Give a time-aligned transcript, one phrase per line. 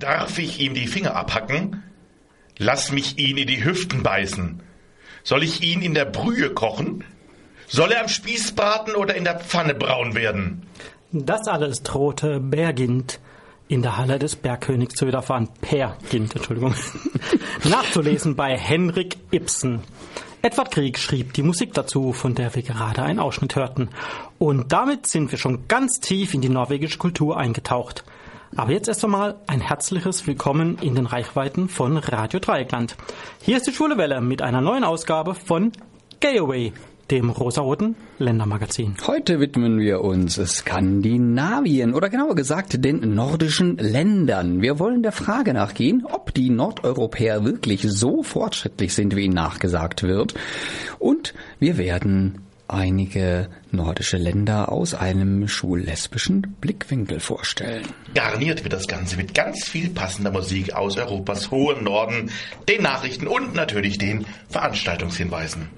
[0.00, 1.82] Darf ich ihm die Finger abhacken?
[2.56, 4.62] Lass mich ihn in die Hüften beißen.
[5.22, 7.04] Soll ich ihn in der Brühe kochen?
[7.68, 10.62] Soll er am Spieß braten oder in der Pfanne braun werden?
[11.12, 13.20] Das alles drohte Bergind
[13.68, 15.50] in der Halle des Bergkönigs zu widerfahren.
[15.60, 16.74] Per Gint, Entschuldigung.
[17.64, 19.80] Nachzulesen bei Henrik Ibsen.
[20.40, 23.90] Edward Krieg schrieb die Musik dazu, von der wir gerade einen Ausschnitt hörten.
[24.38, 28.02] Und damit sind wir schon ganz tief in die norwegische Kultur eingetaucht.
[28.56, 32.96] Aber jetzt erst einmal ein herzliches Willkommen in den Reichweiten von Radio Dreieckland.
[33.42, 35.70] Hier ist die Schwule Welle mit einer neuen Ausgabe von
[36.18, 36.72] Gay Away,
[37.12, 38.96] dem rosaroten Ländermagazin.
[39.06, 44.60] Heute widmen wir uns Skandinavien oder genauer gesagt den nordischen Ländern.
[44.60, 50.02] Wir wollen der Frage nachgehen, ob die Nordeuropäer wirklich so fortschrittlich sind, wie ihnen nachgesagt
[50.02, 50.34] wird.
[50.98, 57.84] Und wir werden einige nordische Länder aus einem schullesbischen Blickwinkel vorstellen.
[58.14, 62.30] Garniert wird das Ganze mit ganz viel passender Musik aus Europas hohen Norden,
[62.68, 65.68] den Nachrichten und natürlich den Veranstaltungshinweisen.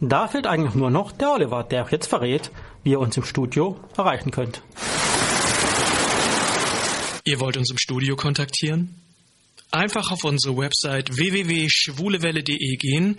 [0.00, 2.50] Da fehlt eigentlich nur noch der Oliver, der auch jetzt verrät,
[2.82, 4.62] wie ihr uns im Studio erreichen könnt.
[7.24, 9.00] Ihr wollt uns im Studio kontaktieren?
[9.72, 13.16] Einfach auf unsere Website www.schwulewelle.de gehen,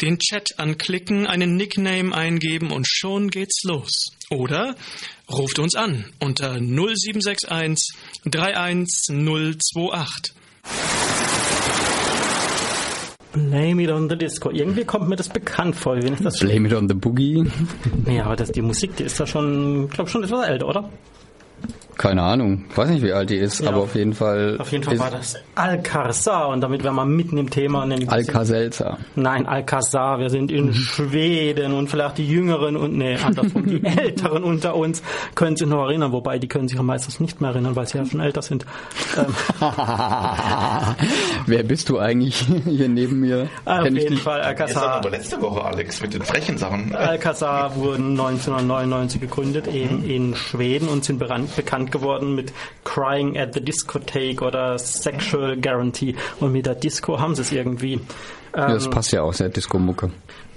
[0.00, 4.12] den Chat anklicken, einen Nickname eingeben und schon geht's los.
[4.30, 4.76] Oder
[5.28, 7.92] ruft uns an unter 0761
[8.24, 10.32] 31028.
[13.32, 14.50] Blame it on the disco.
[14.50, 15.96] Irgendwie kommt mir das bekannt vor.
[15.96, 16.48] Wie ist das schon?
[16.48, 17.50] Blame it on the Boogie.
[18.04, 20.88] Nee, aber das, die Musik, die ist da schon, ich glaube schon etwas älter, oder?
[21.98, 24.56] Keine Ahnung, weiß nicht, wie alt die ist, Ja, aber auf jeden Fall.
[24.58, 27.88] Auf jeden Fall ist war das Alcazar und damit wären wir mitten im Thema.
[28.08, 28.98] Alka-Seltzer.
[29.14, 30.56] Nein, Alcazar, wir sind Mhm.
[30.58, 35.02] in Schweden und vielleicht die Jüngeren und, nee, andersrum, die Älteren unter uns
[35.34, 37.96] können sich noch erinnern, wobei die können sich ja meistens nicht mehr erinnern, weil sie
[37.96, 38.66] ja schon älter sind.
[39.16, 39.34] Ähm,
[41.46, 43.48] Wer bist du eigentlich hier neben mir?
[43.64, 44.16] auf Kenn ich jeden?
[44.18, 44.90] Fall Jetzt Alcazar.
[44.96, 46.94] aber letzte Woche, Alex, mit den frechen Sachen.
[46.94, 50.10] Alcazar wurden 1999 gegründet, eben Mhm.
[50.10, 51.46] in Schweden und sind beran-
[51.86, 52.52] bekannt geworden mit
[52.84, 56.14] Crying at the Discotheque oder Sexual Guarantee.
[56.40, 58.00] Und mit der Disco haben sie es irgendwie.
[58.54, 60.10] Ja, das passt ja auch sehr Disco-Mucke.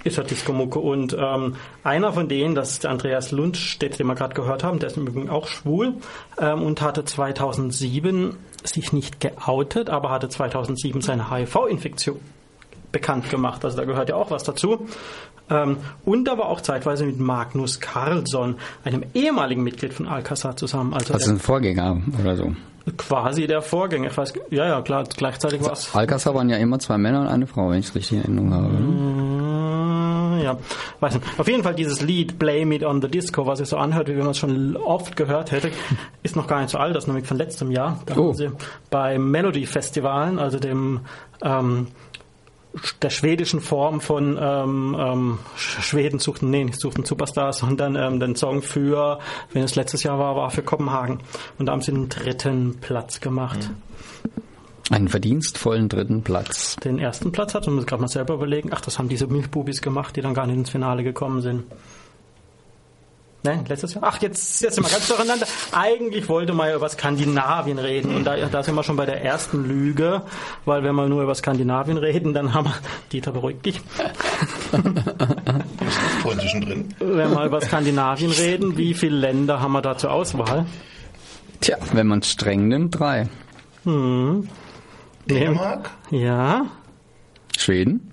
[0.04, 0.78] ist er Disco-Mucke.
[0.78, 4.78] Und ähm, einer von denen, das ist der Andreas Lundstedt, den wir gerade gehört haben,
[4.78, 5.94] der ist im Übrigen auch schwul
[6.38, 12.20] ähm, und hatte 2007 sich nicht geoutet, aber hatte 2007 seine HIV-Infektion
[12.92, 13.64] bekannt gemacht.
[13.64, 14.88] Also da gehört ja auch was dazu.
[15.50, 20.94] Ähm, und aber auch zeitweise mit Magnus Carlsson, einem ehemaligen Mitglied von Alcazar zusammen.
[20.94, 22.52] Also der, ein Vorgänger oder so.
[22.96, 24.08] quasi der Vorgänger.
[24.10, 25.94] Ich weiß, ja, ja, klar, gleichzeitig war es.
[25.94, 28.54] Alcazar waren ja immer zwei Männer und eine Frau, wenn ich es richtig in Erinnerung
[28.54, 28.68] habe.
[28.68, 30.56] Mm, Ja,
[31.00, 31.26] weiß nicht.
[31.38, 34.12] Auf jeden Fall dieses Lied Blame It on the Disco, was sich so anhört, wie
[34.12, 35.70] wenn man es schon oft gehört hätte,
[36.22, 38.00] ist noch gar nicht so alt, das ist nämlich von letztem Jahr.
[38.06, 38.28] Da Oh.
[38.28, 38.50] haben sie
[38.90, 41.00] bei Melody Festivalen, also dem
[41.42, 41.88] ähm,
[43.02, 48.20] der schwedischen Form von ähm, ähm, Sch- Schweden suchten, nee, nicht suchten Superstars, sondern ähm,
[48.20, 49.18] den Song für,
[49.52, 51.18] wenn es letztes Jahr war, war für Kopenhagen.
[51.58, 53.70] Und da haben sie den dritten Platz gemacht.
[54.90, 56.76] Einen verdienstvollen dritten Platz.
[56.76, 59.82] den ersten Platz hat und muss gerade mal selber überlegen, ach, das haben diese Milchbubis
[59.82, 61.64] gemacht, die dann gar nicht ins Finale gekommen sind.
[63.42, 64.04] Nein, letztes Jahr?
[64.06, 65.46] Ach, jetzt, jetzt sind wir ganz durcheinander.
[65.72, 69.24] Eigentlich wollte man ja über Skandinavien reden und da, da sind wir schon bei der
[69.24, 70.22] ersten Lüge,
[70.66, 72.74] weil wenn wir nur über Skandinavien reden, dann haben wir,
[73.12, 73.80] Dieter beruhigt dich,
[76.22, 76.88] Vorhin zwischendrin.
[76.98, 80.66] wenn wir über Skandinavien reden, wie viele Länder haben wir da zur Auswahl?
[81.62, 83.26] Tja, wenn man es streng nimmt, drei.
[85.26, 86.66] Dänemark, Ja,
[87.56, 88.12] Schweden?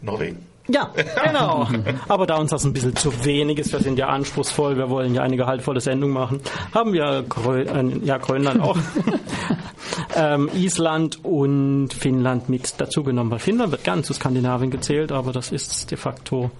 [0.00, 0.45] Norwegen.
[0.68, 0.90] Ja,
[1.24, 1.68] genau.
[2.08, 5.14] Aber da uns das ein bisschen zu wenig ist, wir sind ja anspruchsvoll, wir wollen
[5.14, 6.40] ja eine gehaltvolle Sendung machen,
[6.74, 8.76] haben wir Grö äh, ja, Grönland auch,
[10.16, 15.52] ähm, Island und Finnland mit dazugenommen, weil Finnland wird gern zu Skandinavien gezählt, aber das
[15.52, 16.50] ist de facto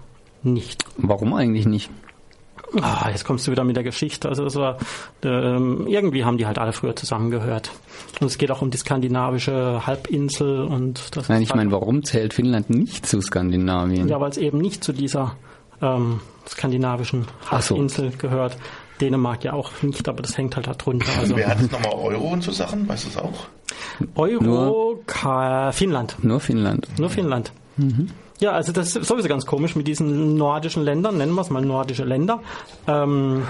[0.43, 0.85] nicht.
[0.97, 1.91] Warum eigentlich nicht?
[2.81, 4.29] Ah, jetzt kommst du wieder mit der Geschichte.
[4.29, 4.77] Also das war
[5.23, 7.71] ähm, irgendwie haben die halt alle früher zusammengehört.
[8.21, 11.71] Und es geht auch um die skandinavische Halbinsel und das Nein, ist ich halt- meine,
[11.73, 14.09] warum zählt Finnland nicht zu Skandinavien?
[14.09, 15.37] Ja, weil es eben nicht zu dieser
[15.83, 17.75] ähm, skandinavischen Ach so.
[17.75, 18.57] Halbinsel gehört.
[19.01, 21.07] Dänemark ja auch nicht, aber das hängt halt da drunter.
[21.19, 22.89] Also Wer hat jetzt nochmal Euro und so Sachen?
[22.89, 23.47] Weißt du es auch?
[24.15, 26.17] Euro, Ka Finnland.
[26.23, 26.89] Nur Finnland.
[26.99, 27.53] Nur Finnland.
[28.39, 31.65] Ja, also das ist sowieso ganz komisch mit diesen nordischen Ländern, nennen wir es mal
[31.65, 32.43] nordische Länder,
[32.87, 33.45] ähm,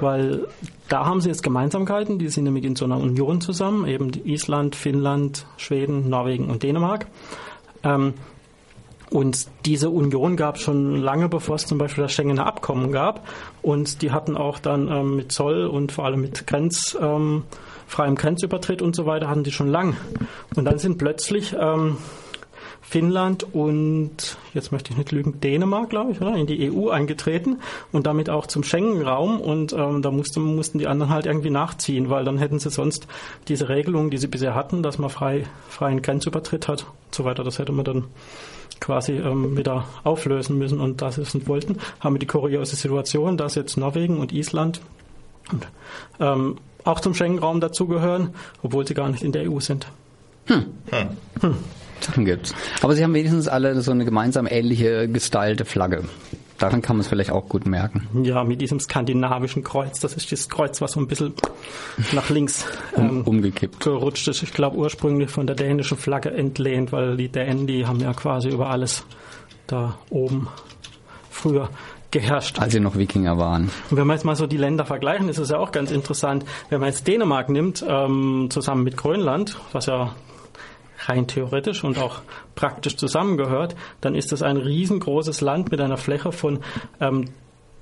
[0.00, 0.48] weil
[0.88, 4.74] da haben sie jetzt Gemeinsamkeiten, die sind nämlich in so einer Union zusammen, eben Island,
[4.74, 7.06] Finnland, Schweden, Norwegen und Dänemark.
[7.84, 8.14] Ähm,
[9.10, 13.28] und diese Union gab es schon lange, bevor es zum Beispiel das Schengener Abkommen gab.
[13.60, 17.42] Und die hatten auch dann ähm, mit Zoll und vor allem mit Grenzverfahren ähm,
[17.86, 19.96] freiem Grenzübertritt und so weiter hatten die schon lang.
[20.56, 21.98] Und dann sind plötzlich ähm,
[22.92, 26.36] Finnland und, jetzt möchte ich nicht lügen, Dänemark, glaube ich, oder?
[26.36, 27.60] in die EU eingetreten
[27.90, 29.40] und damit auch zum Schengen-Raum.
[29.40, 33.06] Und ähm, da musste, mussten die anderen halt irgendwie nachziehen, weil dann hätten sie sonst
[33.48, 37.44] diese Regelung, die sie bisher hatten, dass man frei, freien Grenzübertritt hat und so weiter,
[37.44, 38.04] das hätte man dann
[38.78, 40.78] quasi ähm, wieder auflösen müssen.
[40.78, 44.32] Und da sie es nicht wollten, haben wir die kuriose Situation, dass jetzt Norwegen und
[44.32, 44.82] Island
[45.50, 45.66] und,
[46.20, 49.86] ähm, auch zum Schengen-Raum dazugehören, obwohl sie gar nicht in der EU sind.
[50.44, 50.66] Hm.
[51.40, 51.54] Hm.
[52.04, 52.54] Sachen gibt's.
[52.80, 56.04] Aber sie haben wenigstens alle so eine gemeinsam ähnliche gestylte Flagge.
[56.58, 58.06] Daran kann man es vielleicht auch gut merken.
[58.22, 59.98] Ja, mit diesem skandinavischen Kreuz.
[59.98, 61.34] Das ist das Kreuz, was so ein bisschen
[62.12, 62.64] nach links
[62.96, 64.44] ähm, umgekippt gerutscht ist.
[64.44, 68.48] Ich glaube ursprünglich von der dänischen Flagge entlehnt, weil die Dänen, die haben ja quasi
[68.48, 69.04] über alles
[69.66, 70.46] da oben
[71.30, 71.68] früher
[72.12, 72.60] geherrscht.
[72.60, 73.70] Als sie noch Wikinger waren.
[73.90, 76.44] Und wenn wir jetzt mal so die Länder vergleichen, ist es ja auch ganz interessant.
[76.68, 80.14] Wenn man jetzt Dänemark nimmt, ähm, zusammen mit Grönland, was ja
[81.08, 82.20] rein theoretisch und auch
[82.54, 86.60] praktisch zusammengehört, dann ist das ein riesengroßes Land mit einer Fläche von
[87.00, 87.30] ähm,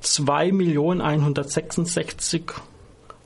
[0.03, 2.53] 2.166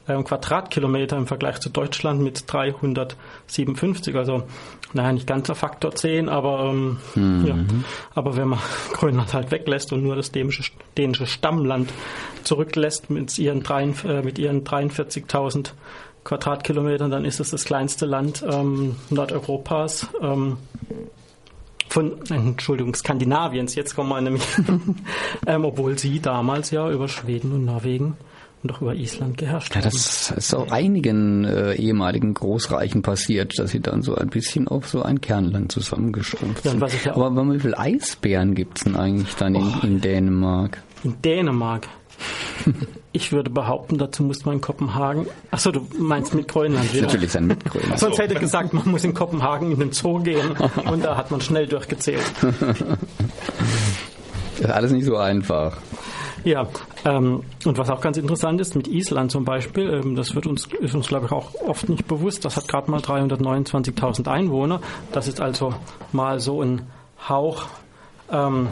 [0.06, 4.14] ähm, Quadratkilometer im Vergleich zu Deutschland mit 357.
[4.16, 4.44] Also
[4.92, 7.46] naja, nicht ganz der Faktor 10, aber, ähm, mhm.
[7.46, 7.56] ja.
[8.14, 8.58] aber wenn man
[8.92, 10.64] Grönland halt weglässt und nur das dänische,
[10.96, 11.92] dänische Stammland
[12.44, 15.72] zurücklässt mit ihren, äh, mit ihren 43.000
[16.24, 20.08] Quadratkilometern, dann ist es das kleinste Land ähm, Nordeuropas.
[20.20, 20.56] Ähm,
[21.88, 24.42] von, Entschuldigung, Skandinaviens, jetzt kommen wir nämlich,
[25.46, 28.16] ähm, obwohl sie damals ja über Schweden und Norwegen
[28.64, 29.90] und auch über Island geherrscht ja, haben.
[29.92, 34.88] Das ist auch einigen äh, ehemaligen Großreichen passiert, dass sie dann so ein bisschen auf
[34.88, 36.82] so ein Kernland zusammengeschrumpft sind.
[37.04, 40.82] Ja, aber, wie viele Eisbären gibt es denn eigentlich dann in, oh, in Dänemark?
[41.04, 41.86] In Dänemark?
[43.16, 45.28] Ich würde behaupten, dazu muss man in Kopenhagen.
[45.52, 47.06] Achso, du meinst mit Grönland wieder.
[47.06, 48.00] Natürlich sein mit Grönland.
[48.00, 50.56] Sonst hätte gesagt, man muss in Kopenhagen in den Zoo gehen
[50.90, 52.24] und da hat man schnell durchgezählt.
[54.56, 55.78] Das ist alles nicht so einfach.
[56.44, 56.68] Ja,
[57.04, 60.68] ähm, und was auch ganz interessant ist, mit Island zum Beispiel, ähm, das wird uns,
[60.80, 64.80] ist uns glaube ich auch oft nicht bewusst, das hat gerade mal 329.000 Einwohner.
[65.10, 65.74] Das ist also
[66.12, 66.82] mal so ein
[67.28, 67.64] Hauch
[68.30, 68.68] ähm,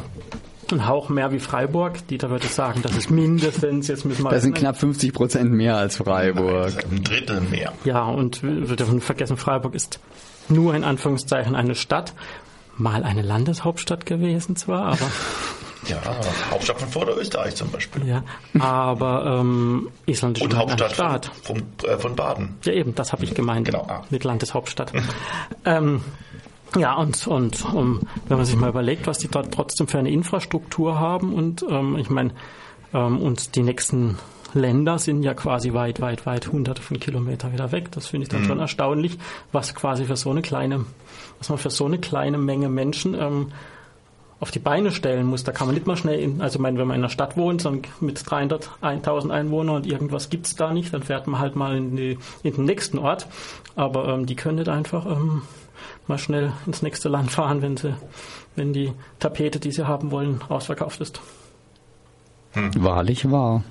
[0.72, 2.06] ein Hauch mehr wie Freiburg.
[2.08, 4.30] Dieter würde sagen, das ist mindestens, jetzt müssen wir.
[4.30, 6.74] Das sind knapp 50 Prozent mehr als Freiburg.
[6.74, 7.72] Nein, ein Drittel mehr.
[7.84, 10.00] Ja, und wir dürfen vergessen, Freiburg ist
[10.48, 12.14] nur in Anführungszeichen eine Stadt.
[12.76, 15.06] Mal eine Landeshauptstadt gewesen zwar, aber.
[15.88, 15.96] Ja,
[16.50, 18.06] Hauptstadt von Vorderösterreich zum Beispiel.
[18.06, 18.22] Ja,
[18.60, 21.30] aber ähm, Island ist Und Hauptstadt Staat.
[21.42, 22.56] Von, äh, von, Baden.
[22.62, 23.66] Ja, eben, das habe ich gemeint.
[23.66, 23.86] Genau.
[23.88, 24.04] Ah.
[24.08, 24.92] Mit Landeshauptstadt.
[25.64, 26.02] ähm,
[26.76, 30.10] ja, und, und um, wenn man sich mal überlegt, was die dort trotzdem für eine
[30.10, 32.30] Infrastruktur haben und ähm, ich meine,
[32.94, 34.19] ähm, und die nächsten
[34.54, 37.90] Länder sind ja quasi weit, weit, weit hunderte von Kilometern wieder weg.
[37.92, 38.46] Das finde ich dann mhm.
[38.46, 39.19] schon erstaunlich,
[39.50, 40.84] was quasi für so eine kleine,
[41.38, 43.52] was man für so eine kleine Menge Menschen ähm,
[44.40, 45.44] auf die Beine stellen muss.
[45.44, 47.64] Da kann man nicht mal schnell, in, also mein, wenn man in einer Stadt wohnt,
[47.64, 51.76] dann mit 300, 1000 Einwohnern und irgendwas gibt's da nicht, dann fährt man halt mal
[51.76, 53.28] in, die, in den nächsten Ort.
[53.76, 55.42] Aber ähm, die können nicht einfach ähm,
[56.06, 57.94] mal schnell ins nächste Land fahren, wenn sie,
[58.56, 61.20] wenn die Tapete, die sie haben wollen, ausverkauft ist.
[62.52, 62.70] Hm.
[62.76, 63.62] Wahrlich wahr.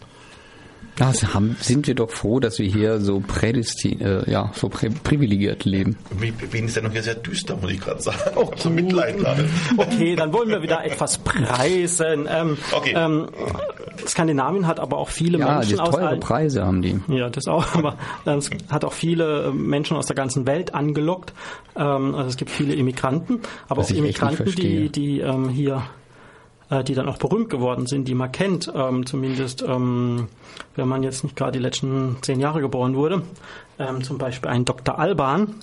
[1.00, 4.90] Ja, haben, sind wir doch froh, dass wir hier so prädestin, äh, ja, so prä
[4.90, 5.98] privilegiert leben.
[6.20, 8.20] Wen ist ja noch hier sehr düster, muss ich gerade sagen.
[8.36, 9.48] Oh, so Mitleid gerade.
[9.78, 12.28] Okay, dann wollen wir wieder etwas preisen.
[12.30, 12.94] Ähm, okay.
[12.96, 13.30] Ähm,
[14.06, 17.00] Skandinavien hat aber auch viele ja, Menschen aus teure Preise haben die.
[17.08, 21.34] Ja, das auch, aber es hat auch viele ähm, Menschen aus der ganzen Welt angelockt.
[21.76, 25.84] Ähm, also es gibt viele Immigranten, aber Was auch Immigranten, die, die ähm, hier
[26.72, 30.30] äh, die dann auch berühmt geworden sind, die man kennt, ähm, zumindest ähm,
[30.76, 33.22] wenn man jetzt nicht gerade die letzten zehn Jahre geboren wurde.
[33.78, 34.98] Ähm, zum Beispiel ein Dr.
[34.98, 35.56] Alban.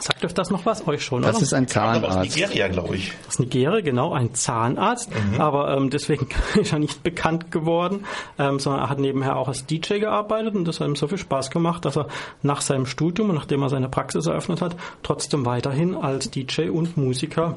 [0.00, 0.88] Sagt euch das noch was?
[0.88, 1.42] Euch schon, Das oder?
[1.42, 2.16] ist ein Zahnarzt.
[2.16, 3.12] Aus Nigeria, glaube ich.
[3.28, 5.10] Aus Nigeria, genau, ein Zahnarzt.
[5.10, 5.38] Mhm.
[5.38, 6.28] Aber ähm, deswegen
[6.60, 8.06] ist er nicht bekannt geworden,
[8.38, 11.18] ähm, sondern er hat nebenher auch als DJ gearbeitet und das hat ihm so viel
[11.18, 12.08] Spaß gemacht, dass er
[12.42, 16.96] nach seinem Studium und nachdem er seine Praxis eröffnet hat, trotzdem weiterhin als DJ und
[16.96, 17.56] Musiker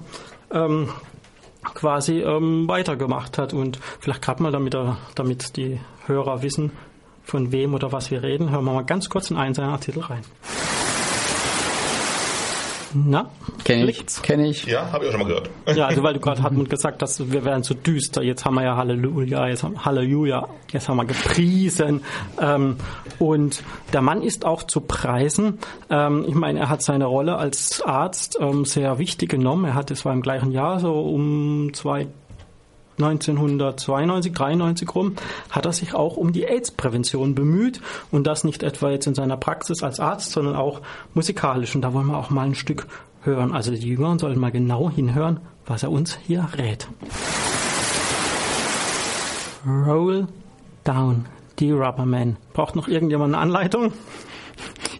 [0.51, 0.89] ähm,
[1.75, 3.53] quasi ähm, weitergemacht hat.
[3.53, 6.71] Und vielleicht gerade mal, damit, er, damit die Hörer wissen,
[7.23, 10.01] von wem oder was wir reden, hören wir mal ganz kurz in einen seiner Artikel
[10.01, 10.21] rein.
[12.97, 13.29] Na?
[13.65, 14.05] Kenne ich.
[14.21, 14.65] Kenn ich.
[14.65, 15.49] Ja, habe ich auch schon mal gehört.
[15.75, 18.23] Ja, also weil du gerade Hartmut gesagt hast, wir wären zu düster.
[18.23, 22.03] Jetzt haben wir ja Halleluja, jetzt haben, Halleluja, jetzt haben wir gepriesen.
[22.39, 22.77] Ähm,
[23.19, 25.59] und der Mann ist auch zu preisen.
[25.89, 29.65] Ähm, ich meine, er hat seine Rolle als Arzt ähm, sehr wichtig genommen.
[29.65, 32.07] Er hat, es war im gleichen Jahr, so um zwei
[32.97, 35.15] 1992, 93 rum,
[35.49, 39.37] hat er sich auch um die AIDS-Prävention bemüht und das nicht etwa jetzt in seiner
[39.37, 40.81] Praxis als Arzt, sondern auch
[41.13, 41.75] musikalisch.
[41.75, 42.87] Und da wollen wir auch mal ein Stück
[43.23, 43.53] hören.
[43.53, 46.87] Also die Jüngeren sollen mal genau hinhören, was er uns hier rät.
[49.65, 50.27] Roll
[50.83, 51.25] down,
[51.59, 52.37] die Rubberman.
[52.53, 53.91] Braucht noch irgendjemand eine Anleitung?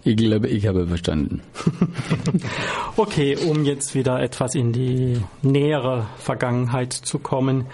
[0.05, 1.41] Ich glaube, ich habe verstanden.
[2.97, 7.65] Okay, um jetzt wieder etwas in die nähere Vergangenheit zu kommen,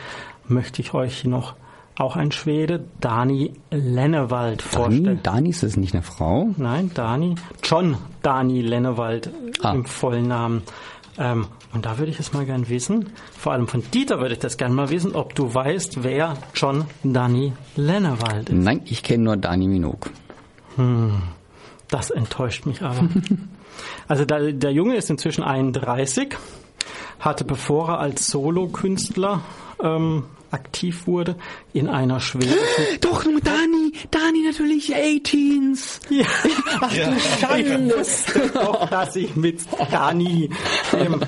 [0.48, 1.54] möchte ich euch noch
[1.96, 5.20] auch ein Schwede, Dani Lennewald, Dani, vorstellen.
[5.22, 6.50] Dani ist das nicht eine Frau?
[6.58, 9.30] Nein, Dani, John Dani Lennewald
[9.62, 9.74] Ah.
[9.74, 10.64] im vollen Namen.
[11.20, 14.40] Ähm, und da würde ich es mal gern wissen, vor allem von Dieter würde ich
[14.40, 18.56] das gern mal wissen, ob du weißt, wer John Dani Lennewald ist.
[18.58, 20.10] Nein, ich kenne nur Dani Minogue.
[21.92, 23.08] Das enttäuscht mich aber.
[24.08, 26.36] Also der, der Junge ist inzwischen 31,
[27.20, 29.42] hatte bevor er als Solokünstler
[29.82, 31.36] ähm, aktiv wurde,
[31.74, 32.58] in einer schwedischen
[33.02, 36.00] Doch, nur Dani, Dani natürlich 18s.
[36.10, 36.26] Ja.
[36.82, 37.96] Ach du Schande.
[38.54, 39.60] doch, dass ich mit
[39.92, 40.50] Dani
[40.92, 41.22] dem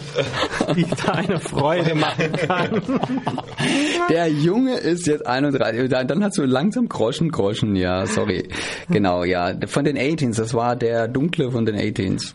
[0.76, 2.82] Dieter eine Freude machen kann.
[4.10, 5.90] Der Junge ist jetzt 31.
[5.90, 8.48] Dann dann hast du langsam Groschen, Groschen, ja, sorry.
[8.90, 9.54] Genau, ja.
[9.68, 12.34] Von den 18s, das war der dunkle von den 18s.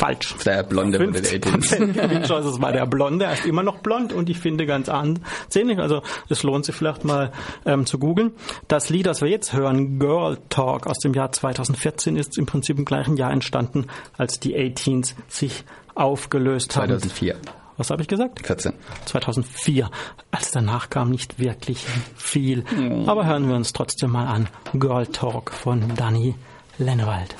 [0.00, 0.34] Falsch.
[0.46, 1.76] Der blonde 18s.
[1.76, 3.26] 50% Gewinnchance, das war der Blonde.
[3.26, 5.78] Er ist immer noch blond und ich finde ganz ansehnlich.
[5.78, 7.32] Also es lohnt sich vielleicht mal
[7.66, 8.32] ähm, zu googeln.
[8.66, 12.78] Das Lied, das wir jetzt hören, Girl Talk aus dem Jahr 2014, ist im Prinzip
[12.78, 15.64] im gleichen Jahr entstanden, als die 18s sich
[15.94, 16.88] aufgelöst haben.
[16.98, 17.36] 2004.
[17.76, 18.46] Was habe ich gesagt?
[18.46, 18.72] 14.
[19.04, 19.90] 2004.
[20.30, 21.84] Als danach kam nicht wirklich
[22.16, 22.64] viel.
[23.06, 24.48] Aber hören wir uns trotzdem mal an.
[24.72, 26.34] Girl Talk von Dani
[26.78, 27.34] Lennewald.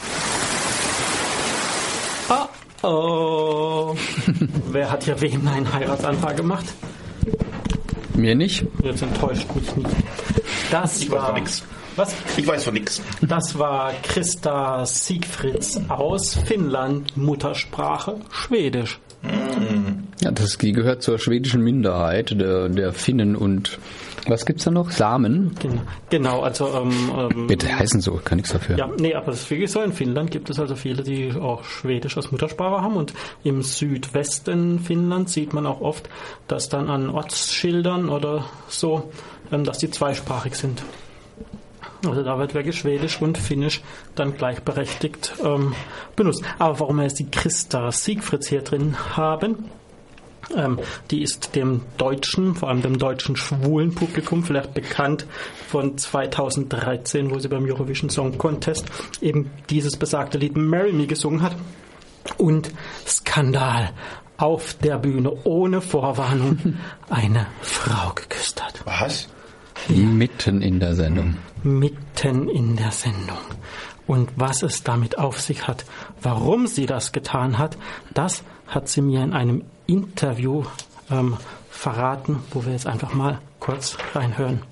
[2.82, 3.94] Oh.
[4.70, 6.66] Wer hat hier wem einen Heiratsantrag gemacht?
[8.14, 8.64] Mir nicht.
[8.82, 9.90] Jetzt enttäuscht mich nicht.
[10.70, 11.62] Das Ich weiß war von nix.
[11.96, 12.14] Was?
[12.36, 13.02] Ich weiß von nix.
[13.20, 19.00] Das war Christa Siegfrieds aus Finnland, Muttersprache Schwedisch.
[20.22, 23.78] Ja, das die gehört zur schwedischen Minderheit der, der Finnen und
[24.26, 24.90] was gibt's da noch?
[24.90, 25.54] Samen?
[25.60, 28.76] Genau, genau also ähm, ähm, Bitte heißen so, kann nichts dafür.
[28.76, 29.80] Ja, nee, aber das ist wirklich so.
[29.82, 32.96] In Finnland gibt es also viele, die auch Schwedisch als Muttersprache haben.
[32.96, 33.12] Und
[33.44, 36.08] im Südwesten Finnlands sieht man auch oft,
[36.48, 39.10] dass dann an Ortsschildern oder so,
[39.52, 40.82] ähm, dass die zweisprachig sind.
[42.06, 43.82] Also da wird wirklich Schwedisch und Finnisch
[44.14, 45.74] dann gleichberechtigt ähm,
[46.16, 46.42] benutzt.
[46.58, 49.70] Aber warum wir jetzt die Christa Siegfrieds hier drin haben,
[50.56, 50.78] ähm,
[51.10, 55.26] die ist dem deutschen, vor allem dem deutschen schwulen Publikum vielleicht bekannt
[55.68, 58.86] von 2013, wo sie beim Eurovision Song Contest
[59.20, 61.56] eben dieses besagte Lied Marry Me gesungen hat.
[62.36, 62.70] Und
[63.06, 63.90] Skandal
[64.36, 66.76] auf der Bühne ohne Vorwarnung
[67.10, 68.82] eine Frau geküsst hat.
[68.84, 69.28] Was?
[69.88, 71.36] Mitten in der Sendung.
[71.62, 73.38] Mitten in der Sendung.
[74.06, 75.84] Und was es damit auf sich hat,
[76.20, 77.76] warum sie das getan hat,
[78.12, 80.64] das hat sie mir in einem Interview
[81.10, 81.36] ähm,
[81.68, 84.62] verraten, wo wir jetzt einfach mal kurz reinhören.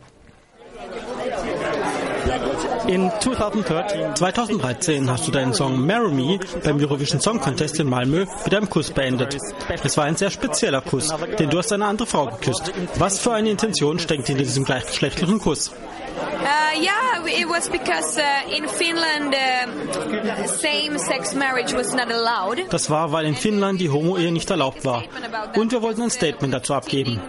[2.87, 8.25] In 2013, 2013 hast du deinen Song Marry Me beim Eurovision Song Contest in Malmö
[8.45, 9.37] mit einem Kuss beendet.
[9.85, 12.73] Es war ein sehr spezieller Kuss, denn du hast eine andere Frau geküsst.
[12.97, 15.73] Was für eine Intention steckt hinter diesem gleichgeschlechtlichen Kuss?
[16.19, 22.71] Uh, yeah, it was because uh, in Finland uh, same-sex marriage was not allowed.
[22.71, 25.05] Das war, weil in Finnland die Homo-Ehe nicht erlaubt war.
[25.55, 27.21] Und wir wollten ein Statement dazu abgeben.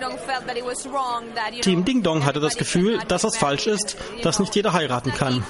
[1.62, 5.44] Team Ding Dong hatte das Gefühl, dass es falsch ist, dass nicht jeder heiraten kann.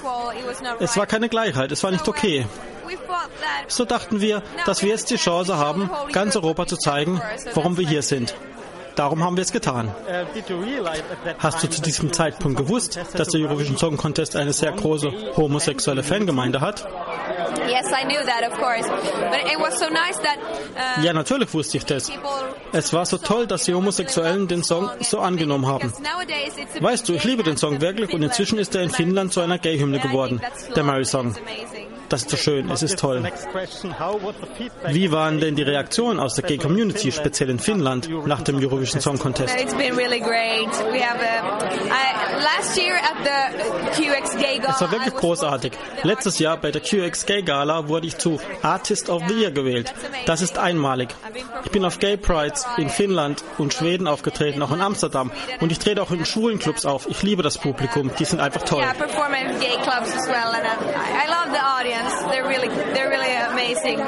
[0.79, 2.45] Es war keine Gleichheit, es war nicht okay.
[3.67, 7.21] So dachten wir, dass wir jetzt die Chance haben, ganz Europa zu zeigen,
[7.53, 8.33] warum wir hier sind.
[8.99, 9.95] Darum haben wir es getan.
[11.37, 16.03] Hast du zu diesem Zeitpunkt gewusst, dass der Eurovision Song Contest eine sehr große homosexuelle
[16.03, 16.85] Fangemeinde hat?
[16.85, 17.71] Uh,
[21.01, 22.11] Ja, natürlich wusste ich das.
[22.73, 25.93] Es war so toll, dass die Homosexuellen den Song so angenommen haben.
[26.81, 29.59] Weißt du, ich liebe den Song wirklich und inzwischen ist er in Finnland zu einer
[29.59, 30.41] Gay-Hymne geworden,
[30.75, 31.35] der Mary-Song.
[32.09, 33.23] Das ist so schön, es ist toll.
[34.87, 39.19] Wie waren denn die Reaktionen aus der Gay-Community, speziell in Finnland, nach dem Eurovision Song
[39.19, 39.55] Contest?
[44.39, 44.61] Gay.
[44.67, 45.73] Es war wirklich großartig.
[46.03, 49.93] Letztes Jahr bei der QX Gay Gala wurde ich zu Artist of the Year gewählt.
[50.25, 51.09] Das ist einmalig.
[51.65, 55.31] Ich bin auf Gay Prides in Finnland und Schweden aufgetreten, auch in Amsterdam.
[55.59, 57.07] Und ich trete auch in schwulen Clubs auf.
[57.09, 58.11] Ich liebe das Publikum.
[58.17, 58.81] Die sind einfach toll.
[58.81, 61.98] Yeah, I perform in gay clubs as well, and I, I love the audience.
[62.29, 63.99] They're really, they're really amazing.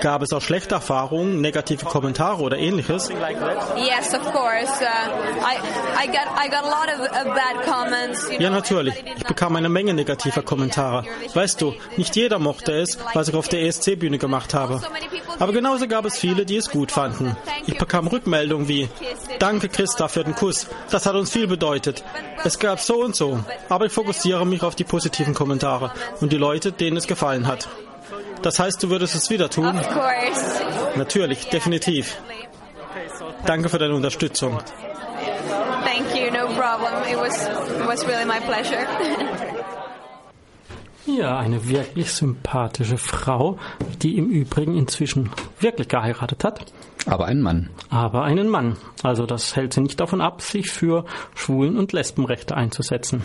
[0.00, 3.08] Gab es auch schlechte Erfahrungen, negative Kommentare oder ähnliches?
[3.08, 4.70] Yes, of course.
[4.80, 8.30] I, I got I got a lot of, of bad comments.
[8.30, 8.94] You Ja, natürlich.
[9.16, 11.04] Ich bekam eine Menge negativer Kommentare.
[11.34, 14.80] Weißt du, nicht jeder mochte es, was ich auf der ESC-Bühne gemacht habe.
[15.38, 17.36] Aber genauso gab es viele, die es gut fanden.
[17.66, 18.88] Ich bekam Rückmeldungen wie,
[19.38, 22.02] danke Christa für den Kuss, das hat uns viel bedeutet.
[22.44, 23.40] Es gab so und so.
[23.68, 27.68] Aber ich fokussiere mich auf die positiven Kommentare und die Leute, denen es gefallen hat.
[28.42, 29.78] Das heißt, du würdest es wieder tun?
[30.96, 32.16] Natürlich, definitiv.
[33.46, 34.58] Danke für deine Unterstützung.
[35.84, 36.30] Thank you.
[36.32, 36.92] No problem.
[37.10, 38.86] It was it was really my pleasure.
[41.06, 43.58] Ja, eine wirklich sympathische Frau,
[44.02, 46.66] die im Übrigen inzwischen wirklich geheiratet hat,
[47.06, 47.70] Aber ein Mann.
[47.88, 48.76] aber einen Mann.
[49.02, 53.24] Also das hält sie nicht davon ab, sich für Schwulen- und Lesbenrechte einzusetzen.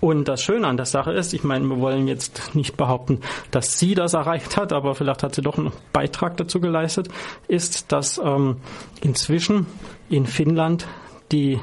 [0.00, 3.78] Und das Schöne an der Sache ist, ich meine, wir wollen jetzt nicht behaupten, dass
[3.78, 7.08] sie das erreicht hat, aber vielleicht hat sie doch einen Beitrag dazu geleistet,
[7.48, 8.56] ist, dass ähm,
[9.02, 9.66] inzwischen
[10.08, 10.86] in Finnland
[11.32, 11.60] die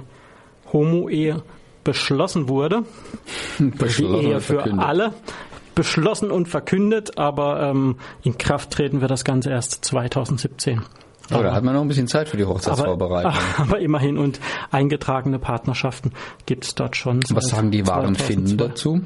[0.71, 1.41] Homo-Ehe
[1.83, 2.83] beschlossen wurde.
[3.59, 4.85] die Beschlossen Ehe und für verkündet.
[4.85, 5.13] alle
[5.73, 10.81] beschlossen und verkündet, aber ähm, in Kraft treten wir das Ganze erst 2017.
[11.31, 13.33] Oh, da hat man noch ein bisschen Zeit für die Hochzeitsvorbereitung.
[13.57, 14.39] aber immerhin und
[14.71, 16.11] eingetragene Partnerschaften
[16.45, 17.19] gibt es dort schon.
[17.29, 18.23] Was sagen die wahren 2002.
[18.23, 19.01] Finnen dazu?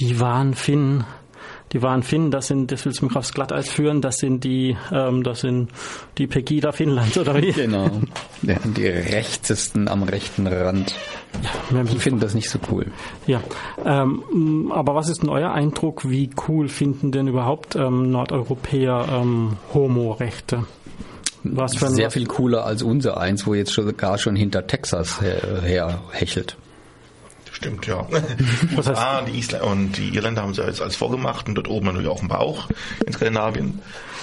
[0.00, 1.04] Die wahren Finnen.
[1.72, 4.76] Die wahren Finnen, das sind, das willst du mich aufs Glatteis führen, das sind die,
[4.92, 5.70] ähm, das sind
[6.18, 7.52] die Pegida Finnlands, oder wie?
[7.52, 7.88] Genau.
[8.42, 10.96] Ja, die rechtesten am rechten Rand.
[11.70, 12.86] Die finden das nicht so cool.
[13.28, 13.40] Ja,
[13.84, 16.10] ähm, aber was ist denn euer Eindruck?
[16.10, 20.64] Wie cool finden denn überhaupt ähm, Nordeuropäer ähm, Homo-Rechte?
[21.44, 24.66] Was für ein, Sehr viel cooler als unser eins, wo jetzt schon, gar schon hinter
[24.66, 26.56] Texas her, her hechelt.
[27.50, 28.06] Stimmt, ja.
[28.74, 31.68] Was heißt- ah, die Isländer und die Irländer haben sie jetzt als vorgemacht und dort
[31.68, 32.68] oben natürlich auch im Bauch
[33.06, 33.80] in Skandinavien.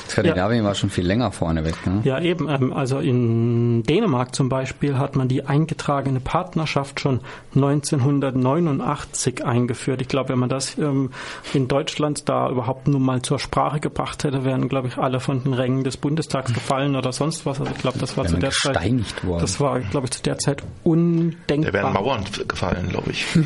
[0.10, 1.76] Skandinavien war schon viel länger vorne weg.
[1.86, 2.02] Ne?
[2.04, 2.50] Ja, eben.
[2.50, 7.22] Ähm, also in Dänemark zum Beispiel hat man die eingetragene Partnerschaft schon
[7.56, 10.02] 1989 eingeführt.
[10.02, 11.12] Ich glaube, wenn man das ähm,
[11.54, 15.44] in Deutschland da überhaupt nur mal zur Sprache gebracht hätte, wären, glaube ich, alle von
[15.44, 17.60] den Rängen des Bundestags gefallen oder sonst was.
[17.60, 18.76] Also ich glaube, das war zu der Zeit.
[19.24, 19.42] worden.
[19.42, 21.74] Das war, glaube ich, zu der Zeit Da undenkbar.
[21.74, 23.26] wären Mauern gefallen, glaube ich.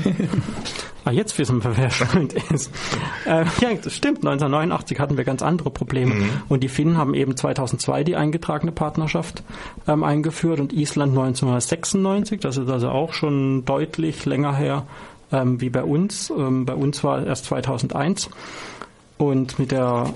[1.06, 2.72] Ah, jetzt wissen wir, wer schuld ist.
[3.26, 4.20] Äh, ja, das stimmt.
[4.20, 6.16] 1989 hatten wir ganz andere Probleme.
[6.54, 9.42] Und die Finnen haben eben 2002 die eingetragene Partnerschaft
[9.88, 12.42] ähm, eingeführt und Island 1996.
[12.42, 14.86] Das ist also auch schon deutlich länger her
[15.32, 16.30] ähm, wie bei uns.
[16.30, 18.30] Ähm, bei uns war erst 2001.
[19.18, 20.14] Und mit der...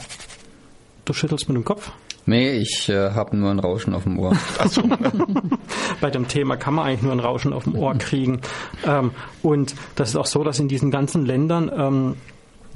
[1.05, 1.91] Du schüttelst mit dem Kopf.
[2.27, 4.37] Nee, ich äh, habe nur ein Rauschen auf dem Ohr.
[6.01, 8.41] bei dem Thema kann man eigentlich nur ein Rauschen auf dem Ohr kriegen.
[8.85, 9.09] Ähm,
[9.41, 12.15] und das ist auch so, dass in diesen ganzen Ländern ähm,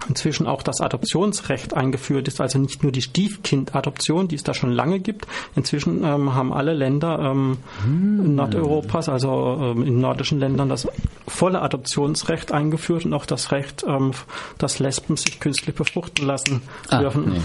[0.07, 4.71] inzwischen auch das Adoptionsrecht eingeführt ist, also nicht nur die Stiefkindadoption, die es da schon
[4.71, 5.27] lange gibt.
[5.55, 7.57] Inzwischen ähm, haben alle Länder ähm,
[8.35, 10.87] Nordeuropas, also ähm, in nordischen Ländern, das
[11.27, 14.11] volle Adoptionsrecht eingeführt und auch das Recht, ähm,
[14.57, 17.33] dass Lesben sich künstlich befruchten lassen Ah, dürfen.
[17.33, 17.41] nee.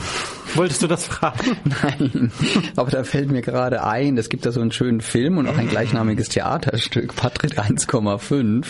[0.54, 1.56] Wolltest du das fragen?
[1.64, 2.32] Nein,
[2.76, 5.56] aber da fällt mir gerade ein, es gibt da so einen schönen Film und auch
[5.58, 8.66] ein gleichnamiges Theaterstück, Patrick 1,5.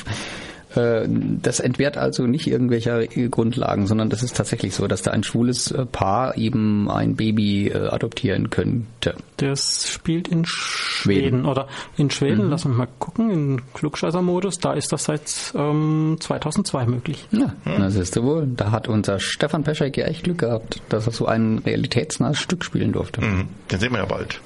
[0.76, 5.22] Äh, Das entbehrt also nicht irgendwelcher Grundlagen, sondern das ist tatsächlich so, dass da ein
[5.22, 9.14] schwules äh, Paar eben ein Baby äh, adoptieren könnte.
[9.36, 14.92] Das spielt in Schweden, oder in Schweden, lass uns mal gucken, in Klugscheißer-Modus, da ist
[14.92, 17.26] das seit ähm, 2002 möglich.
[17.32, 18.46] Ja, das ist wohl.
[18.56, 22.64] Da hat unser Stefan Peschek ja echt Glück gehabt, dass er so ein realitätsnahes Stück
[22.64, 23.20] spielen durfte.
[23.20, 23.48] Mhm.
[23.70, 24.40] Den sehen wir ja bald.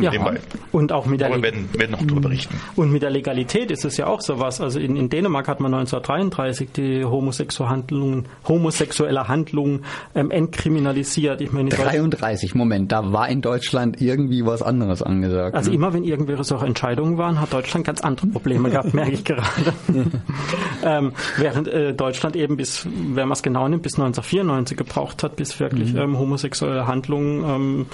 [0.00, 0.10] Ja.
[0.10, 0.38] Nebenbei.
[0.72, 2.54] Und auch mit der, Aber wir werden, werden noch darüber berichten.
[2.76, 4.60] und mit der Legalität ist es ja auch sowas.
[4.60, 11.40] Also in, in Dänemark hat man 1933 die homosexuelle Handlungen, homosexuelle Handlungen ähm, entkriminalisiert.
[11.40, 15.54] Ich meine, in Deutschland- 33, Moment, da war in Deutschland irgendwie was anderes angesagt.
[15.54, 15.76] Also ne?
[15.76, 19.44] immer wenn irgendwelche solche Entscheidungen waren, hat Deutschland ganz andere Probleme gehabt, merke ich gerade.
[20.84, 25.36] ähm, während äh, Deutschland eben bis, wenn man es genau nimmt, bis 1994 gebraucht hat,
[25.36, 25.98] bis wirklich Mhm.
[25.98, 27.86] ähm, homosexuelle Handlungen ähm,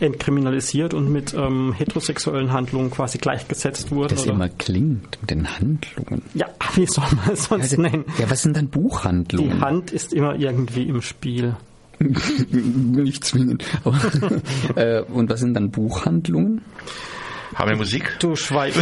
[0.00, 4.10] entkriminalisiert und mit ähm, heterosexuellen Handlungen quasi gleichgesetzt wurden.
[4.14, 4.32] das oder?
[4.34, 6.22] immer klingt mit den Handlungen.
[6.34, 8.04] Ja, wie soll man es sonst Also, nennen?
[8.18, 9.60] ja, was sind dann Die Buchhandlungen?
[9.60, 11.56] Hand ist immer irgendwie im Spiel.
[12.50, 13.64] Nicht zwingend.
[13.84, 13.98] Aber,
[14.76, 16.62] äh, und was sind dann Buchhandlungen?
[17.54, 18.16] Haben wir Musik?
[18.20, 18.80] Du schweigst,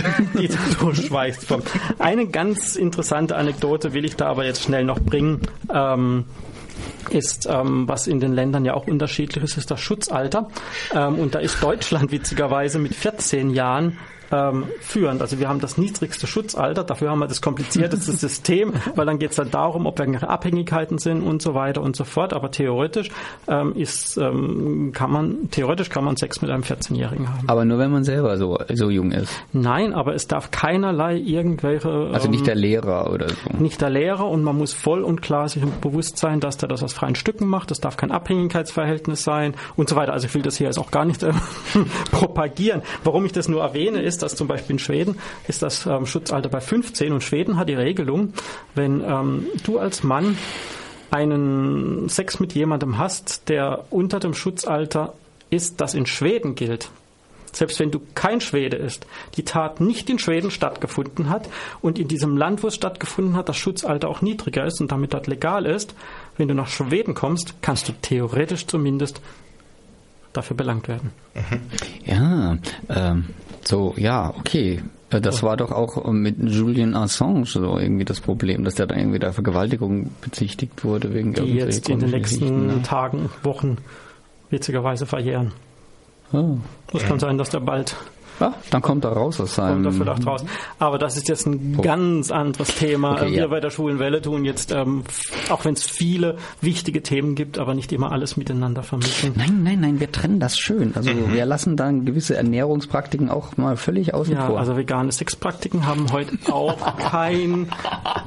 [0.81, 1.63] du schweigst vom.
[1.99, 5.41] Eine ganz interessante Anekdote will ich da aber jetzt schnell noch bringen.
[5.75, 6.27] Ähm,
[7.11, 10.49] ist, ähm, was in den Ländern ja auch unterschiedlich ist, ist das Schutzalter.
[10.95, 13.99] Ähm, und da ist Deutschland witzigerweise mit 14 Jahren
[14.31, 15.23] ähm, führend.
[15.23, 19.31] Also wir haben das niedrigste Schutzalter, dafür haben wir das komplizierteste System, weil dann geht
[19.31, 22.33] es dann darum, ob irgendwelche Abhängigkeiten sind und so weiter und so fort.
[22.33, 23.11] Aber theoretisch
[23.47, 27.49] ähm, ist, ähm, kann man, theoretisch kann man Sex mit einem 14-Jährigen haben.
[27.49, 29.33] Aber nur wenn man selber so, so jung ist.
[29.53, 32.11] Nein, aber es darf keinerlei irgendwelche.
[32.13, 33.37] Also nicht ähm, der Lehrer oder so.
[33.59, 36.83] nicht der Lehrer und man muss voll und klar sich bewusst sein, dass der das
[36.83, 37.71] aus freien Stücken macht.
[37.71, 40.13] Das darf kein Abhängigkeitsverhältnis sein und so weiter.
[40.13, 41.33] Also ich will das hier jetzt auch gar nicht äh,
[42.11, 42.83] propagieren.
[43.05, 46.49] Warum ich das nur erwähne, ist, dass zum Beispiel in Schweden ist das ähm, Schutzalter
[46.49, 48.33] bei 15 und Schweden hat die Regelung,
[48.75, 50.37] wenn ähm, du als Mann
[51.11, 55.15] einen Sex mit jemandem hast, der unter dem Schutzalter
[55.51, 56.91] ist, das in Schweden gilt,
[57.53, 61.49] selbst wenn du kein Schwede ist, die Tat nicht in Schweden stattgefunden hat
[61.81, 65.15] und in diesem Land, wo es stattgefunden hat, das Schutzalter auch niedriger ist und damit
[65.15, 65.95] dort legal ist,
[66.37, 69.21] wenn du nach Schweden kommst, kannst du theoretisch zumindest
[70.33, 71.13] dafür belangt werden.
[72.05, 73.25] Ja, ähm,
[73.69, 74.81] so, ja, okay.
[75.11, 78.99] Äh, Das war doch auch mit Julian Assange so irgendwie das Problem, dass der dann
[78.99, 82.83] irgendwie der Vergewaltigung bezichtigt wurde wegen Die jetzt in den nächsten ne?
[82.83, 83.77] Tagen, Wochen
[84.49, 85.53] witzigerweise verjähren.
[86.33, 86.57] Oh.
[86.95, 87.95] Es kann sein, dass der bald
[88.41, 89.83] Ja, dann kommt er raus aus seinem...
[89.83, 90.45] kommt er vielleicht raus.
[90.79, 93.13] Aber das ist jetzt ein ganz anderes Thema.
[93.13, 93.47] Okay, Wir ja.
[93.49, 95.05] bei der Schwulen Welle tun jetzt, ähm,
[95.49, 99.33] auch wenn es viele wichtige Themen gibt, aber nicht immer alles miteinander vermischen.
[99.37, 100.93] Nein, nein, nein, wir trennen das schön.
[100.95, 104.59] Also wir lassen dann gewisse Ernährungspraktiken auch mal völlig außen Ja, vor.
[104.59, 107.69] also vegane Sexpraktiken haben heute auch kein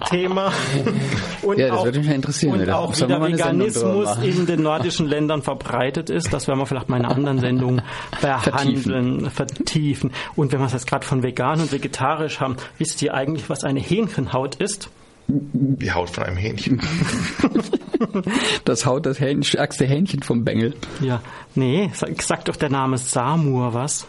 [0.10, 0.52] Thema.
[1.42, 5.08] Und Ja, das würde mich ja interessieren, Und auch wie der Veganismus in den nordischen
[5.08, 7.82] Ländern verbreitet ist, das werden wir vielleicht mal in einer anderen Sendung
[8.22, 10.01] behandeln, vertiefen.
[10.36, 13.64] Und wenn wir es jetzt gerade von vegan und vegetarisch haben, wisst ihr eigentlich, was
[13.64, 14.90] eine Hähnchenhaut ist?
[15.28, 16.82] Die Haut von einem Hähnchen.
[18.66, 20.74] das haut das Hähn, stärkste Hähnchen vom Bengel.
[21.00, 21.22] Ja,
[21.56, 24.08] nee, sag, sagt doch der Name Samur was.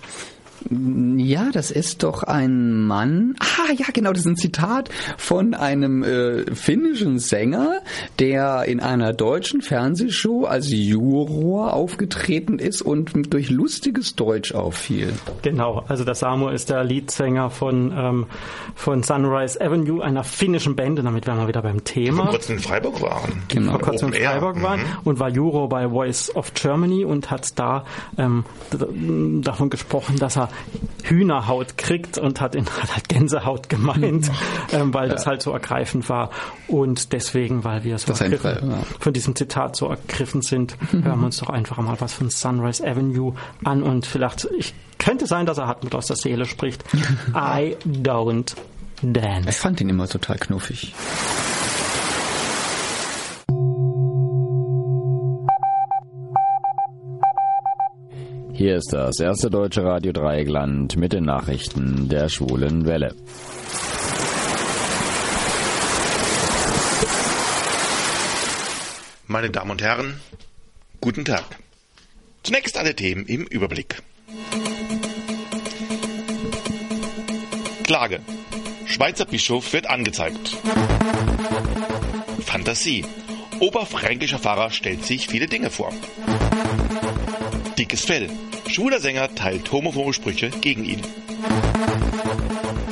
[0.70, 3.34] Ja, das ist doch ein Mann.
[3.40, 7.80] Ah, ja, genau, das ist ein Zitat von einem äh, finnischen Sänger,
[8.18, 15.12] der in einer deutschen Fernsehshow als Juror aufgetreten ist und durch lustiges Deutsch auffiel.
[15.42, 18.26] Genau, also der Samur ist der Leadsänger von, ähm,
[18.74, 22.26] von Sunrise Avenue, einer finnischen Band, und damit wären wir wieder beim Vor Thema.
[22.26, 23.42] kurzem in Freiburg waren.
[23.48, 23.72] Genau.
[23.72, 24.30] vor kurzem in Air.
[24.32, 27.84] Freiburg waren und war Juror bei Voice of Germany und hat da
[28.18, 28.44] ähm,
[29.42, 30.48] davon gesprochen, dass er
[31.02, 34.30] Hühnerhaut kriegt und hat, in, hat halt Gänsehaut gemeint,
[34.72, 36.30] ähm, weil das halt so ergreifend war.
[36.68, 38.78] Und deswegen, weil wir so ergriffen, ja.
[39.00, 42.86] von diesem Zitat so ergriffen sind, hören wir uns doch einfach mal was von Sunrise
[42.86, 43.34] Avenue
[43.64, 46.84] an und vielleicht, ich könnte sein, dass er Hartmut aus der Seele spricht.
[47.34, 48.54] I don't
[49.02, 49.52] Ich dance.
[49.52, 50.94] fand ihn immer total knuffig.
[58.62, 63.12] Hier ist das erste deutsche Radio Dreieckland mit den Nachrichten der schwulen Welle.
[69.26, 70.20] Meine Damen und Herren,
[71.00, 71.42] guten Tag.
[72.44, 74.00] Zunächst alle Themen im Überblick.
[77.82, 78.20] Klage.
[78.86, 80.56] Schweizer Bischof wird angezeigt.
[82.38, 83.04] Fantasie.
[83.58, 85.92] Oberfränkischer Pfarrer stellt sich viele Dinge vor.
[87.82, 88.30] Dickes Fell.
[88.68, 91.02] Schwuler Sänger teilt homophobe Sprüche gegen ihn.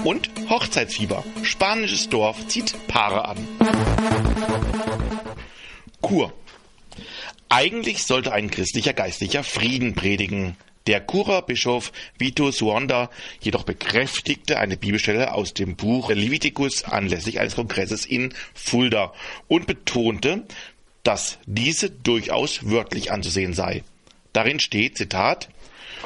[0.03, 1.23] Und Hochzeitsfieber.
[1.45, 3.37] Spanisches Dorf zieht Paare an.
[6.01, 6.33] Kur.
[7.49, 10.57] Eigentlich sollte ein christlicher Geistlicher Frieden predigen.
[10.89, 17.55] Der Churer Bischof Vito Suonda jedoch bekräftigte eine Bibelstelle aus dem Buch Leviticus anlässlich eines
[17.55, 19.13] Kongresses in Fulda
[19.47, 20.43] und betonte,
[21.05, 23.85] dass diese durchaus wörtlich anzusehen sei.
[24.33, 25.49] Darin steht, Zitat,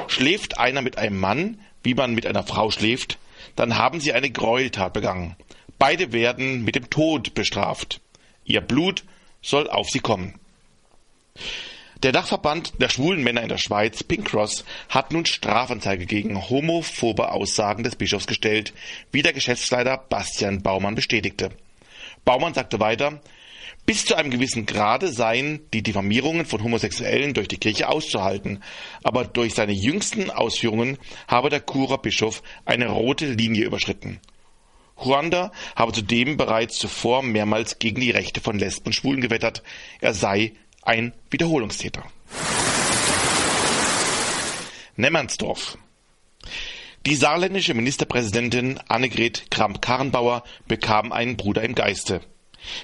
[0.07, 3.17] Schläft einer mit einem Mann, wie man mit einer Frau schläft,
[3.55, 5.35] dann haben sie eine Gräueltat begangen.
[5.77, 8.01] Beide werden mit dem Tod bestraft.
[8.43, 9.03] Ihr Blut
[9.41, 10.39] soll auf sie kommen.
[12.03, 17.31] Der Dachverband der schwulen Männer in der Schweiz, Pink Cross, hat nun Strafanzeige gegen homophobe
[17.31, 18.73] Aussagen des Bischofs gestellt,
[19.11, 21.51] wie der Geschäftsleiter Bastian Baumann bestätigte.
[22.23, 23.21] Baumann sagte weiter,
[23.85, 28.63] bis zu einem gewissen Grade seien die Diffamierungen von Homosexuellen durch die Kirche auszuhalten,
[29.03, 34.19] aber durch seine jüngsten Ausführungen habe der Churer Bischof eine rote Linie überschritten.
[34.97, 39.61] Ruanda habe zudem bereits zuvor mehrmals gegen die Rechte von Lesben und Schwulen gewettert,
[39.99, 42.03] er sei ein Wiederholungstäter.
[44.95, 45.77] Nemmernsdorf.
[47.05, 52.21] Die saarländische Ministerpräsidentin Annegret Kramp-Karrenbauer bekam einen Bruder im Geiste.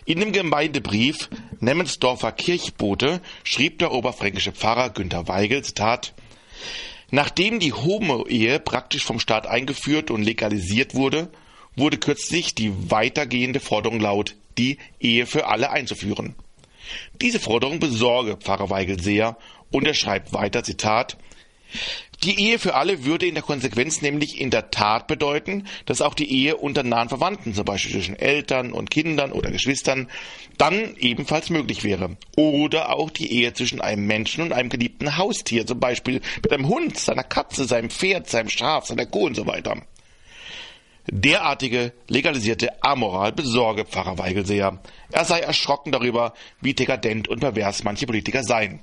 [0.06, 6.14] In dem Gemeindebrief Nemmensdorfer Kirchbote schrieb der oberfränkische Pfarrer Günter Weigel, Zitat,
[7.12, 11.30] Nachdem die Homo-Ehe praktisch vom Staat eingeführt und legalisiert wurde,
[11.76, 16.36] wurde kürzlich die weitergehende Forderung laut, die Ehe für alle einzuführen.
[17.22, 19.38] Diese Forderung besorge Pfarrer Weigel sehr
[19.72, 21.18] und er schreibt weiter, Zitat,
[22.24, 26.14] die Ehe für alle würde in der Konsequenz nämlich in der Tat bedeuten, dass auch
[26.14, 30.08] die Ehe unter nahen Verwandten, zum Beispiel zwischen Eltern und Kindern oder Geschwistern,
[30.58, 32.18] dann ebenfalls möglich wäre.
[32.36, 36.68] Oder auch die Ehe zwischen einem Menschen und einem geliebten Haustier, zum Beispiel mit einem
[36.68, 39.82] Hund, seiner Katze, seinem Pferd, seinem Schaf, seiner Kuh und so weiter.
[41.08, 44.80] Derartige legalisierte Amoral besorge Pfarrer Weigel sehr.
[45.12, 48.80] Er sei erschrocken darüber, wie dekadent und pervers manche Politiker seien.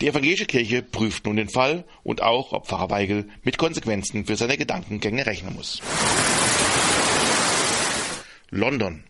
[0.00, 4.36] Die evangelische Kirche prüft nun den Fall und auch, ob Pfarrer Weigel mit Konsequenzen für
[4.36, 5.82] seine Gedankengänge rechnen muss.
[8.48, 9.04] London.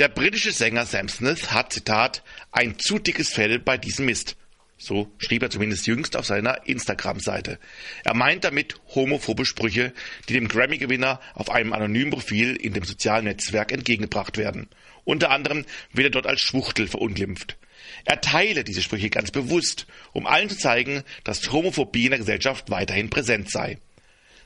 [0.00, 4.36] Der britische Sänger Sam Smith hat, Zitat, ein zu dickes Fell bei diesem Mist.
[4.76, 7.60] So schrieb er zumindest jüngst auf seiner Instagram-Seite.
[8.02, 9.92] Er meint damit homophobe Sprüche,
[10.28, 14.68] die dem Grammy-Gewinner auf einem anonymen Profil in dem sozialen Netzwerk entgegengebracht werden.
[15.04, 17.56] Unter anderem wird er dort als Schwuchtel verunglimpft.
[18.04, 22.70] Er teile diese Sprüche ganz bewusst, um allen zu zeigen, dass Homophobie in der Gesellschaft
[22.70, 23.78] weiterhin präsent sei.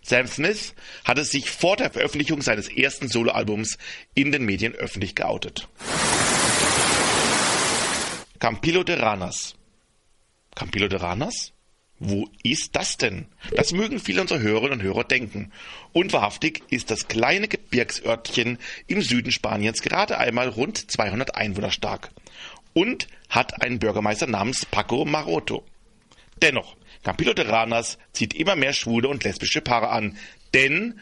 [0.02, 3.78] Sam Smith hatte sich vor der Veröffentlichung seines ersten Soloalbums
[4.14, 5.68] in den Medien öffentlich geoutet.
[8.38, 9.56] Campillo de Ranas.
[10.54, 11.52] Campillo de Ranas?
[12.00, 13.26] Wo ist das denn?
[13.56, 15.52] Das mögen viele unserer Hörerinnen und Hörer denken.
[15.92, 22.10] Und wahrhaftig ist das kleine Gebirgsörtchen im Süden Spaniens gerade einmal rund 200 Einwohner stark
[22.72, 25.64] und hat einen Bürgermeister namens Paco Maroto.
[26.42, 30.16] Dennoch, Campillo de Ranas zieht immer mehr schwule und lesbische Paare an,
[30.54, 31.00] denn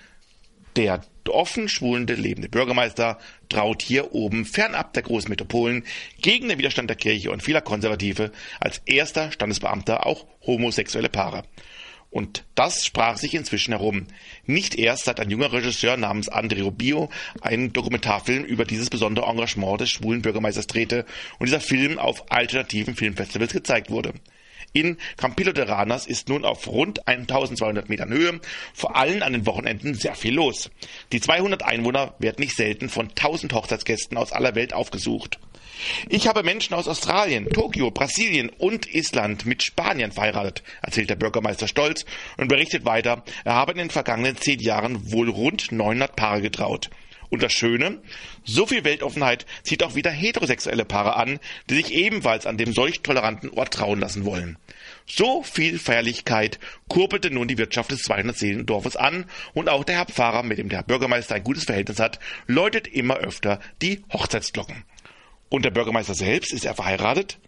[0.76, 5.84] der offen schwulende lebende Bürgermeister traut hier oben fernab der großen Metropolen
[6.20, 11.44] gegen den Widerstand der Kirche und vieler Konservative als erster Standesbeamter auch homosexuelle Paare.
[12.16, 14.06] Und das sprach sich inzwischen herum.
[14.46, 17.10] Nicht erst seit ein junger Regisseur namens André Rubio
[17.42, 21.04] einen Dokumentarfilm über dieses besondere Engagement des schwulen Bürgermeisters drehte
[21.38, 24.14] und dieser Film auf alternativen Filmfestivals gezeigt wurde.
[24.76, 28.40] In Campillo de Ranas ist nun auf rund 1200 Metern Höhe
[28.74, 30.70] vor allem an den Wochenenden sehr viel los.
[31.12, 35.38] Die 200 Einwohner werden nicht selten von 1000 Hochzeitsgästen aus aller Welt aufgesucht.
[36.10, 41.68] Ich habe Menschen aus Australien, Tokio, Brasilien und Island mit Spaniern verheiratet, erzählt der Bürgermeister
[41.68, 42.04] stolz
[42.36, 46.90] und berichtet weiter, er habe in den vergangenen zehn Jahren wohl rund 900 Paare getraut.
[47.30, 48.00] Und das Schöne,
[48.44, 53.00] so viel Weltoffenheit zieht auch wieder heterosexuelle Paare an, die sich ebenfalls an dem solch
[53.00, 54.58] toleranten Ort trauen lassen wollen.
[55.06, 56.58] So viel Feierlichkeit
[56.88, 60.68] kurbelte nun die Wirtschaft des 200 Seelendorfes an und auch der Herr Pfarrer, mit dem
[60.68, 64.84] der Bürgermeister ein gutes Verhältnis hat, läutet immer öfter die Hochzeitsglocken.
[65.48, 67.38] Und der Bürgermeister selbst, ist er verheiratet?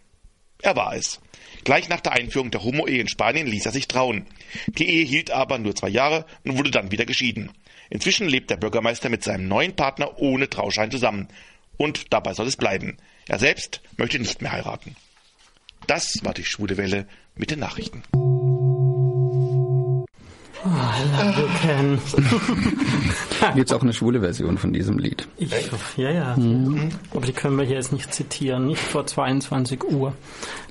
[0.61, 1.19] Er war es.
[1.63, 4.25] Gleich nach der Einführung der Homo-Ehe in Spanien ließ er sich trauen.
[4.67, 7.51] Die Ehe hielt aber nur zwei Jahre und wurde dann wieder geschieden.
[7.89, 11.27] Inzwischen lebt der Bürgermeister mit seinem neuen Partner ohne Trauschein zusammen.
[11.77, 12.97] Und dabei soll es bleiben.
[13.27, 14.95] Er selbst möchte nicht mehr heiraten.
[15.87, 18.03] Das war die Schwule Welle mit den Nachrichten.
[20.61, 21.99] Oh, I love you, Ken.
[23.55, 25.25] Gibt es auch eine schwule Version von diesem Lied?
[25.37, 25.51] Ich,
[25.95, 26.35] ja, ja.
[26.35, 26.89] Mhm.
[27.11, 30.13] Aber die können wir hier jetzt nicht zitieren, nicht vor 22 Uhr.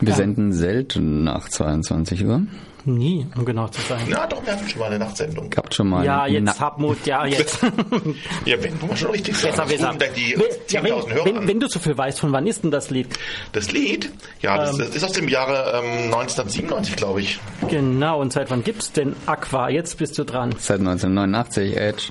[0.00, 2.42] Wir senden selten nach 22 Uhr.
[2.88, 4.00] Nie, um genau zu sein.
[4.08, 5.50] Na doch, wir hatten schon mal eine Nachtsendung.
[5.56, 7.58] Habt schon mal Ja, jetzt Na- Habmut, ja, jetzt.
[8.46, 10.30] Ja, wenn du mal schon richtig Jetzt hab rufen da die
[10.70, 12.88] Ja, 10.000 wenn, Hörer wenn, wenn du so viel weißt, von wann ist denn das
[12.90, 13.08] Lied?
[13.52, 17.38] Das Lied, ja, das, das ist aus dem Jahre ähm, 1997, glaube ich.
[17.68, 19.68] Genau, und seit wann gibt's denn Aqua?
[19.68, 20.54] Jetzt bist du dran.
[20.58, 22.02] Seit 1989, Edge.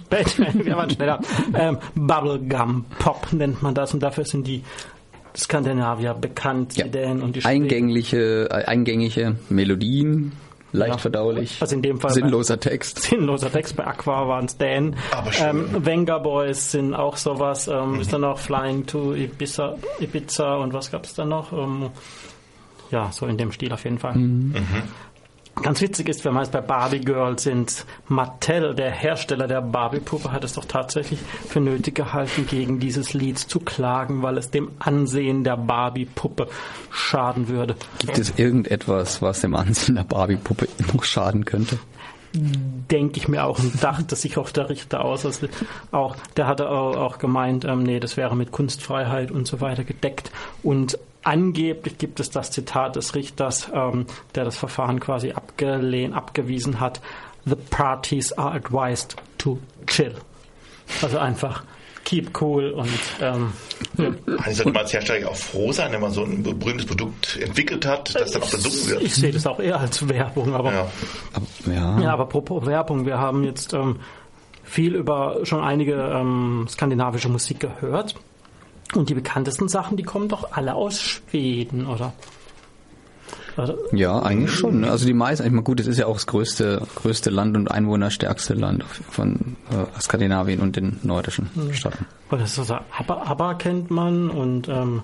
[0.54, 1.20] Wir waren schneller.
[1.56, 4.64] Ähm, Bubblegum Pop nennt man das und dafür sind die
[5.36, 6.88] Skandinavier bekannt, die Ja.
[6.88, 7.64] Dänen und die Schweden.
[7.64, 10.32] Eingängliche, äh, eingängige Melodien,
[10.72, 10.98] leicht Ja.
[10.98, 11.58] verdaulich.
[11.62, 13.02] Also in dem Fall Sinnloser Text.
[13.04, 14.96] Sinnloser Text bei Aqua waren es Dänen.
[15.12, 15.48] Aber schön.
[15.76, 17.68] Ähm, Venga Boys sind auch sowas.
[17.68, 21.52] Ähm, Ist dann noch Flying to Ibiza, Ibiza und was gab es da noch?
[21.54, 21.90] Ähm,
[22.92, 24.16] ja, so in dem Stil auf jeden Fall.
[25.64, 30.32] Ganz witzig ist, wenn wir jetzt bei Barbie Girl sind, Mattel, der Hersteller der Barbie-Puppe,
[30.32, 34.72] hat es doch tatsächlich für nötig gehalten, gegen dieses Lied zu klagen, weil es dem
[34.80, 36.48] Ansehen der Barbie-Puppe
[36.92, 37.76] schaden würde.
[38.00, 41.80] Gibt es irgendetwas, was dem Ansehen der Barbie-Puppe noch schaden könnte?
[42.38, 45.26] Denke ich mir auch und dachte sich auch der Richter aus.
[45.26, 45.48] Also
[45.92, 49.84] auch, der hatte auch, auch gemeint, ähm, nee, das wäre mit Kunstfreiheit und so weiter
[49.84, 50.32] gedeckt.
[50.64, 56.80] Und angeblich gibt es das Zitat des Richters, ähm, der das Verfahren quasi abgelehnt, abgewiesen
[56.80, 57.02] hat.
[57.46, 60.16] The parties are advised to chill.
[61.02, 61.64] Also einfach
[62.08, 62.90] keep cool und
[63.20, 63.52] ähm,
[63.98, 64.06] ja.
[64.38, 67.86] Eigentlich sollte man als Hersteller auch froh sein, wenn man so ein berühmtes Produkt entwickelt
[67.86, 69.02] hat, das dann auch besungen wird.
[69.02, 70.92] ich sehe das auch eher als Werbung, aber Ja.
[71.34, 72.00] Aber, ja.
[72.00, 73.98] Ja, aber apropos Werbung, wir haben jetzt ähm,
[74.64, 78.16] viel über schon einige ähm, skandinavische Musik gehört.
[78.96, 82.14] Und die bekanntesten Sachen, die kommen doch alle aus Schweden, oder?
[83.58, 83.76] Oder?
[83.92, 84.82] Ja, eigentlich schon.
[84.82, 84.92] ne?
[84.92, 87.70] Also die meisten, ich meine, gut, es ist ja auch das größte, größte Land und
[87.70, 92.06] einwohnerstärkste Land von äh, Skandinavien und den nordischen Staaten.
[92.32, 95.04] Oder ist das so, aber, aber kennt man und ähm,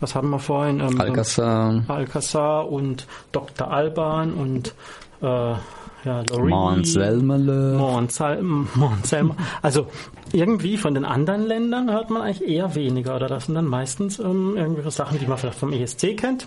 [0.00, 0.80] was haben wir vorhin?
[0.80, 3.70] Ähm, Alcazar, Alcazar und Dr.
[3.70, 4.74] Alban und
[5.22, 5.54] äh,
[6.04, 6.48] ja, Loreen.
[6.50, 7.76] Mont Selmele.
[7.78, 8.42] Montsal-
[8.74, 9.36] Montselma.
[9.62, 9.86] Also
[10.32, 13.16] irgendwie von den anderen Ländern hört man eigentlich eher weniger.
[13.16, 16.46] Oder das sind dann meistens ähm, irgendwelche Sachen, die man vielleicht vom ESC kennt.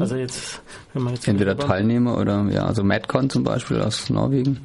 [0.00, 1.30] Also jetzt, wenn man jetzt Mhm.
[1.32, 4.60] Entweder Teilnehmer oder, ja, also Madcon zum Beispiel aus Norwegen.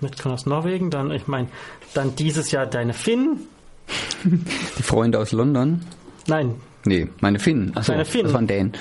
[0.00, 1.48] mitkommen aus Norwegen, dann, ich meine,
[1.94, 3.40] dann dieses Jahr deine Finn.
[4.24, 5.80] Die Freunde aus London.
[6.26, 6.54] Nein,
[6.84, 7.72] Nee, meine Finnen.
[7.74, 8.24] Achso, Deine Finnen.
[8.26, 8.72] das waren Dänen.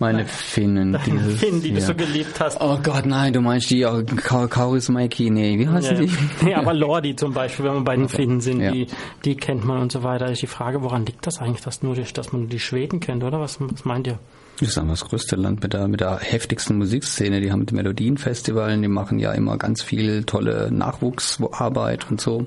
[0.00, 0.92] Meine Finnen.
[0.92, 1.86] deine dieses- Finn, die du ja.
[1.86, 2.60] so geliebt hast.
[2.60, 6.10] Oh Gott, nein, du meinst die oh, Ka- Kauris Mikey, nee, wie heißen Ja, die?
[6.44, 8.70] nee, aber Lordi zum Beispiel, wenn wir bei den Finnen sind, Ja.
[8.70, 8.86] die,
[9.24, 10.30] die kennt man und so weiter.
[10.30, 13.24] Ist die Frage, woran liegt das eigentlich, dass, nur die, dass man die Schweden kennt,
[13.24, 13.40] oder?
[13.40, 14.20] Was, was meint ihr?
[14.60, 17.40] Das ist einfach das größte Land mit der, mit der heftigsten Musikszene.
[17.40, 22.46] Die haben die Melodienfestivalen, die machen ja immer ganz viel tolle Nachwuchsarbeit und so.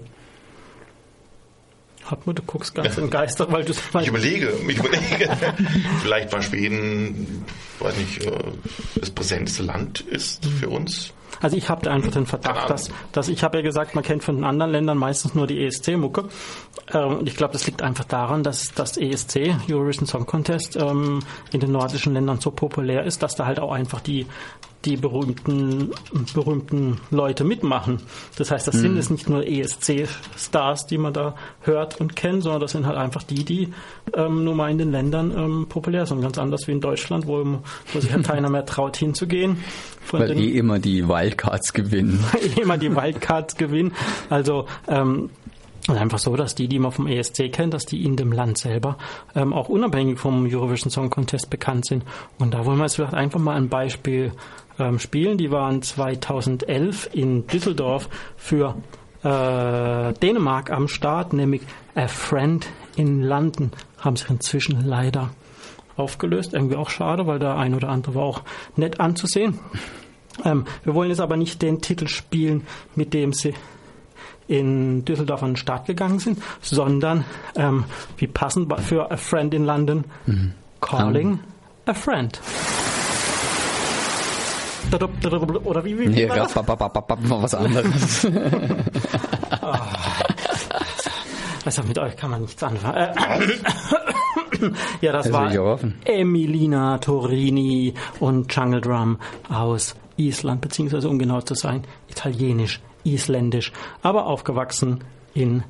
[2.11, 5.29] Hartmut, du guckst ganz entgeistert, weil du Ich überlege, ich überlege.
[6.01, 7.45] Vielleicht weil Schweden,
[7.79, 8.31] weiß nicht, äh,
[8.99, 11.13] das präsenteste Land ist für uns.
[11.41, 14.35] Also ich habe einfach den Verdacht, dass, dass ich habe ja gesagt, man kennt von
[14.35, 16.25] den anderen Ländern meistens nur die ESC-Mucke.
[16.93, 21.19] Ähm, und ich glaube, das liegt einfach daran, dass das ESC, Eurovision Song Contest, ähm,
[21.51, 24.27] in den nordischen Ländern so populär ist, dass da halt auch einfach die
[24.85, 25.91] die berühmten
[26.33, 27.99] berühmten Leute mitmachen.
[28.37, 32.61] Das heißt, das sind es nicht nur ESC-Stars, die man da hört und kennt, sondern
[32.61, 33.69] das sind halt einfach die, die
[34.15, 36.21] ähm, nur mal in den Ländern ähm, populär sind.
[36.21, 37.59] Ganz anders wie in Deutschland, wo,
[37.93, 39.57] wo sich halt keiner mehr traut hinzugehen.
[40.03, 42.23] Von Weil den- eh immer die Wildcards gewinnen.
[42.61, 43.93] immer die Wildcards gewinnen.
[44.29, 45.29] Also ähm,
[45.87, 48.57] ist einfach so, dass die, die man vom ESC kennt, dass die in dem Land
[48.59, 48.97] selber
[49.35, 52.03] ähm, auch unabhängig vom Eurovision Song Contest bekannt sind.
[52.37, 54.31] Und da wollen wir jetzt vielleicht einfach mal ein Beispiel
[54.81, 55.37] ähm, spielen.
[55.37, 58.75] Die waren 2011 in Düsseldorf für
[59.23, 61.61] äh, Dänemark am Start, nämlich
[61.95, 62.65] A Friend
[62.95, 63.71] in London.
[63.99, 65.29] Haben sich inzwischen leider
[65.95, 66.53] aufgelöst.
[66.53, 68.41] Irgendwie auch schade, weil der ein oder andere war auch
[68.75, 69.59] nett anzusehen.
[70.43, 72.65] Ähm, wir wollen jetzt aber nicht den Titel spielen,
[72.95, 73.53] mit dem sie
[74.47, 77.23] in Düsseldorf an den Start gegangen sind, sondern
[77.55, 77.85] ähm,
[78.17, 80.05] wie passend für A Friend in London,
[80.81, 81.39] Calling
[81.85, 82.41] a Friend.
[85.63, 86.55] Oder wie, wie, wie Nee, war das?
[86.55, 88.27] mal was anderes.
[91.63, 92.95] Also mit euch kann man nichts anfangen.
[92.95, 93.13] Äh,
[95.01, 95.79] ja, das, Das war.
[96.05, 99.17] Emilina Torini und Jungle Drum
[99.49, 105.63] aus Island, beziehungsweise um genau zu sein, italienisch, isländisch, aber aufgewachsen in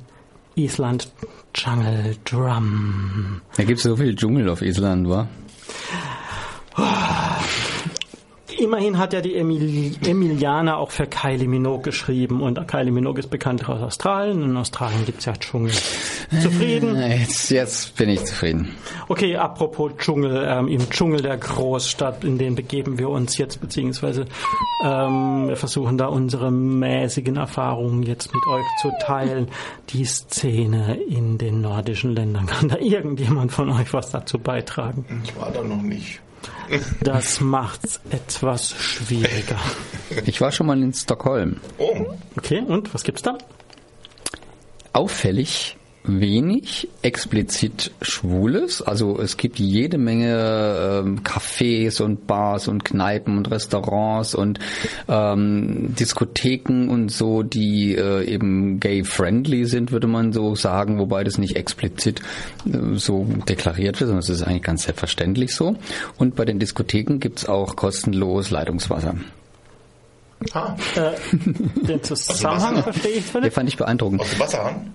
[0.54, 1.12] Island.
[1.54, 3.42] Jungle Drum.
[3.56, 5.28] Da gibt's so viel Dschungel auf Island, wa?
[8.62, 13.28] Immerhin hat ja die Emil Emiliana auch für Kylie Minogue geschrieben und Kylie Minogue ist
[13.28, 14.40] bekannt aus Australien.
[14.44, 15.72] In Australien gibt's ja Dschungel.
[16.40, 16.94] Zufrieden?
[16.96, 18.68] Jetzt, jetzt bin ich zufrieden.
[19.08, 24.26] Okay, apropos Dschungel, ähm, im Dschungel der Großstadt, in den begeben wir uns jetzt, beziehungsweise
[24.84, 29.48] ähm, wir versuchen da unsere mäßigen Erfahrungen jetzt mit euch zu teilen.
[29.90, 32.46] Die Szene in den nordischen Ländern.
[32.46, 35.04] Kann da irgendjemand von euch was dazu beitragen?
[35.24, 36.20] Ich war da noch nicht.
[37.00, 39.58] Das macht's etwas schwieriger.
[40.26, 41.60] Ich war schon mal in Stockholm.
[41.78, 43.38] Oh, Okay, und was gibt's da?
[44.92, 48.82] Auffällig wenig explizit Schwules.
[48.82, 54.58] Also es gibt jede Menge ähm, Cafés und Bars und Kneipen und Restaurants und
[55.08, 61.38] ähm, Diskotheken und so, die äh, eben gay-friendly sind, würde man so sagen, wobei das
[61.38, 62.20] nicht explizit
[62.66, 65.76] äh, so deklariert wird, sondern es ist eigentlich ganz selbstverständlich so.
[66.18, 69.14] Und bei den Diskotheken gibt's auch kostenlos Leitungswasser.
[70.52, 72.82] ah, Den Zusammenhang Wasser?
[72.82, 73.52] verstehe ich Der völlig.
[73.52, 74.20] fand ich beeindruckend.
[74.20, 74.94] aus dem Wasserhahn?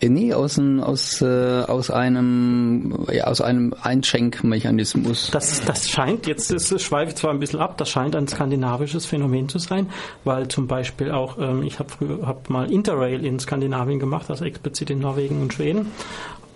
[0.00, 5.30] Äh, Nee, aus, ein, aus, äh, aus einem, ja, aus einem Einschenkmechanismus.
[5.30, 9.06] Das, das scheint, jetzt ist, schweife ich zwar ein bisschen ab, das scheint ein skandinavisches
[9.06, 9.90] Phänomen zu sein,
[10.24, 14.90] weil zum Beispiel auch, ähm, ich habe hab mal Interrail in Skandinavien gemacht, also explizit
[14.90, 15.90] in Norwegen und Schweden.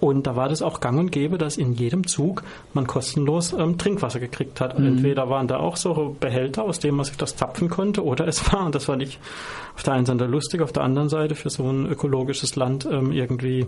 [0.01, 3.79] Und da war das auch gang und gäbe, dass in jedem Zug man kostenlos ähm,
[3.79, 4.79] Trinkwasser gekriegt hat.
[4.79, 8.53] Entweder waren da auch so Behälter, aus denen man sich das zapfen konnte, oder es
[8.53, 9.19] war, und das war nicht
[9.75, 13.13] auf der einen Seite lustig, auf der anderen Seite für so ein ökologisches Land ähm,
[13.13, 13.67] irgendwie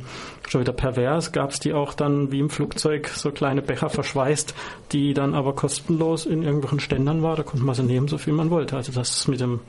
[0.48, 4.54] schon wieder pervers, gab es die auch dann wie im Flugzeug so kleine Becher verschweißt,
[4.92, 7.36] die dann aber kostenlos in irgendwelchen Ständern war.
[7.36, 8.76] Da konnte man sie nehmen, so viel man wollte.
[8.76, 9.60] Also das mit dem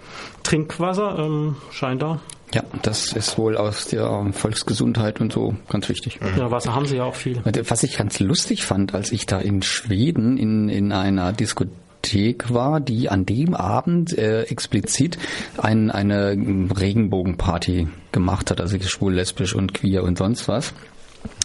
[0.43, 2.19] Trinkwasser ähm, scheint da
[2.53, 6.19] Ja, das ist wohl aus der Volksgesundheit und so ganz wichtig.
[6.37, 7.41] Ja, Wasser haben sie ja auch viel.
[7.67, 12.81] Was ich ganz lustig fand, als ich da in Schweden in, in einer Diskothek war,
[12.81, 15.17] die an dem Abend äh, explizit
[15.57, 20.73] ein, eine Regenbogenparty gemacht hat, also schwul, lesbisch und queer und sonst was.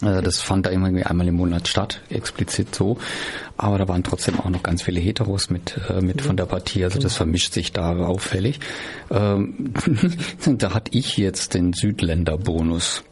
[0.01, 2.97] Äh, Das fand da irgendwie einmal im Monat statt, explizit so.
[3.57, 6.83] Aber da waren trotzdem auch noch ganz viele Heteros mit, äh, mit von der Partie.
[6.83, 8.59] Also das vermischt sich da auffällig.
[9.09, 9.73] Ähm,
[10.45, 13.03] da hatte ich jetzt den Südländer-Bonus.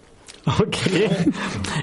[0.60, 1.10] Okay.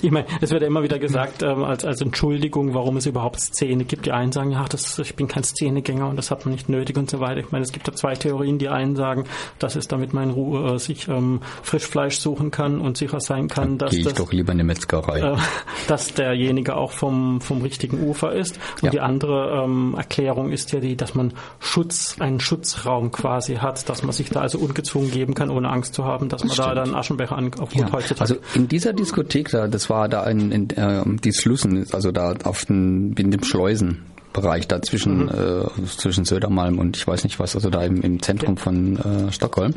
[0.03, 3.41] Ich meine, es wird ja immer wieder gesagt, ähm, als, als Entschuldigung, warum es überhaupt
[3.41, 4.07] Szene gibt.
[4.07, 6.97] Die einen sagen, ach, das, ich bin kein Szenegänger und das hat man nicht nötig
[6.97, 7.41] und so weiter.
[7.41, 8.59] Ich meine, es gibt da zwei Theorien.
[8.59, 9.25] Die einen sagen,
[9.59, 13.49] das ist damit man in Ruhe äh, sich ähm, Frischfleisch suchen kann und sicher sein
[13.49, 15.21] kann, dass Gehe ich das doch lieber in die Metzgerei.
[15.21, 15.37] äh,
[15.89, 18.59] dass derjenige auch vom, vom richtigen Ufer ist.
[18.77, 18.91] Und Ja.
[18.91, 24.03] die andere ähm, Erklärung ist ja die, dass man Schutz, einen Schutzraum quasi hat, dass
[24.03, 26.95] man sich da also ungezwungen geben kann, ohne Angst zu haben, dass man da dann
[26.95, 28.21] Aschenbecher an, auf Ja, heutzutage.
[28.21, 32.35] also in dieser Diskothek da, das war da in, in äh, die Slussen, also da
[32.45, 37.55] auf den, in dem Schleusenbereich da zwischen, äh, zwischen Södermalm und ich weiß nicht was,
[37.55, 39.75] also da im, im Zentrum von äh, Stockholm.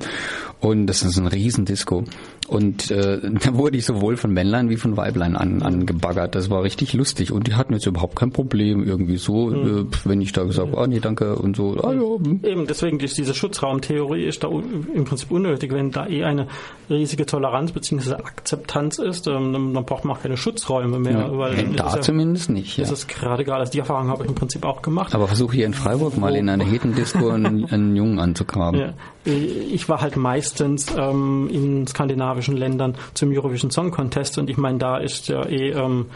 [0.59, 2.03] Und das ist ein Riesendisco.
[2.47, 6.35] Und äh, da wurde ich sowohl von Männlein wie von Weiblein an, angebaggert.
[6.35, 7.31] Das war richtig lustig.
[7.31, 10.81] Und die hatten jetzt überhaupt kein Problem irgendwie so, äh, wenn ich da gesagt habe,
[10.81, 12.39] ah nee, danke und so, ah ja, hm.
[12.43, 16.47] Eben, deswegen ist diese Schutzraumtheorie ist da im Prinzip unnötig, wenn da eh eine
[16.89, 18.13] riesige Toleranz bzw.
[18.13, 21.37] Akzeptanz ist, ähm, dann, braucht man auch keine Schutzräume mehr, ja.
[21.37, 22.77] weil da ist ja, zumindest nicht.
[22.77, 22.83] Ja.
[22.83, 23.59] ist es gerade egal.
[23.59, 25.13] Also die Erfahrung habe ich im Prinzip auch gemacht.
[25.15, 28.79] Aber versuche hier in Freiburg mal in einer Hetendisco einen, einen Jungen anzugraben.
[28.79, 28.93] Ja,
[29.25, 31.87] ich war halt meistens ähm, in
[32.35, 36.07] skandinavischen Ländern zum Eurovision Song Contest und ich meine, da ist ja eh, ähm,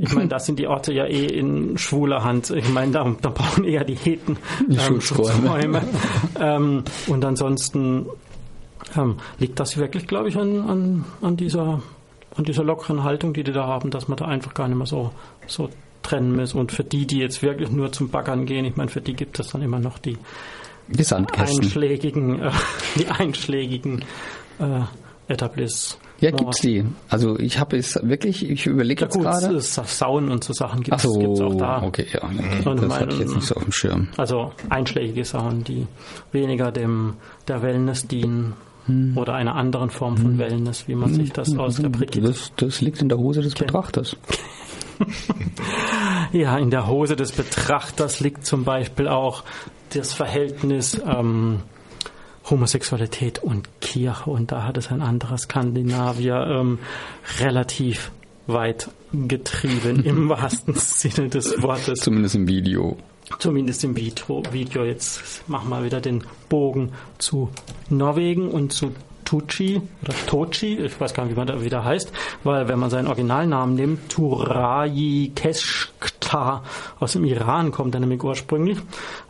[0.00, 2.50] ich meine, da sind die Orte ja eh in schwuler Hand.
[2.50, 4.36] Ich meine, da, da brauchen eher die Heten
[4.68, 5.30] Die ähm, Schutzräume.
[5.32, 5.82] Schutzräume.
[6.38, 8.06] ähm, und ansonsten
[8.96, 11.82] ähm, liegt das wirklich, glaube ich, an, an, an dieser
[12.36, 14.86] an dieser lockeren Haltung, die die da haben, dass man da einfach gar nicht mehr
[14.86, 15.10] so,
[15.48, 15.68] so
[16.02, 16.54] trennen muss.
[16.54, 19.40] Und für die, die jetzt wirklich nur zum Baggern gehen, ich meine, für die gibt
[19.40, 20.16] es dann immer noch die
[20.86, 21.64] Die Sandkästen.
[21.64, 22.50] einschlägigen, äh,
[22.96, 24.04] die einschlägigen
[24.60, 24.82] äh,
[25.30, 25.98] Etablissements.
[26.20, 26.84] Ja, gibt's die.
[27.08, 29.58] Also ich habe es wirklich, ich überlege Ja jetzt gerade.
[29.60, 31.82] Sauen und so Sachen gibt Ach es so, auch da.
[31.82, 32.20] okay, ja.
[32.70, 34.08] Und Das mein- hatte ich jetzt nicht so auf dem Schirm.
[34.18, 35.86] Also einschlägige Sachen, die
[36.32, 37.14] weniger dem
[37.48, 38.52] der Wellness dienen
[38.86, 39.16] Hm.
[39.16, 42.80] oder einer anderen Form von Wellness, wie man sich das aus der Brigitte Das, das
[42.80, 44.16] liegt in der Hose des Betrachters.
[46.32, 49.42] Ja, in der Hose des Betrachters liegt zum Beispiel auch
[49.94, 51.60] das Verhältnis ähm,
[52.50, 54.30] Homosexualität und Kirche.
[54.30, 56.78] Und da hat es ein anderer Skandinavier ähm,
[57.38, 58.10] relativ
[58.46, 62.00] weit getrieben, im wahrsten Sinne des Wortes.
[62.00, 62.96] Zumindest im Video.
[63.38, 64.42] Zumindest im Video.
[64.50, 64.84] Video.
[64.84, 67.50] Jetzt machen wir wieder den Bogen zu
[67.88, 68.92] Norwegen und zu
[69.30, 72.10] Tucci oder Tochi, ich weiß gar nicht, wie man da wieder heißt,
[72.42, 76.64] weil wenn man seinen Originalnamen nimmt, Turaji Keshkta
[76.98, 78.78] aus dem Iran kommt er nämlich ursprünglich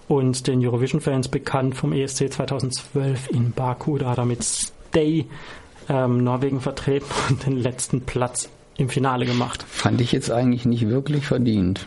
[0.09, 5.27] und den Eurovision-Fans bekannt vom ESC 2012 in Baku, da hat er mit Stay
[5.91, 8.49] ähm, Norwegen vertreten und den letzten Platz
[8.79, 11.87] im Finale gemacht Fand ich jetzt eigentlich nicht wirklich verdient.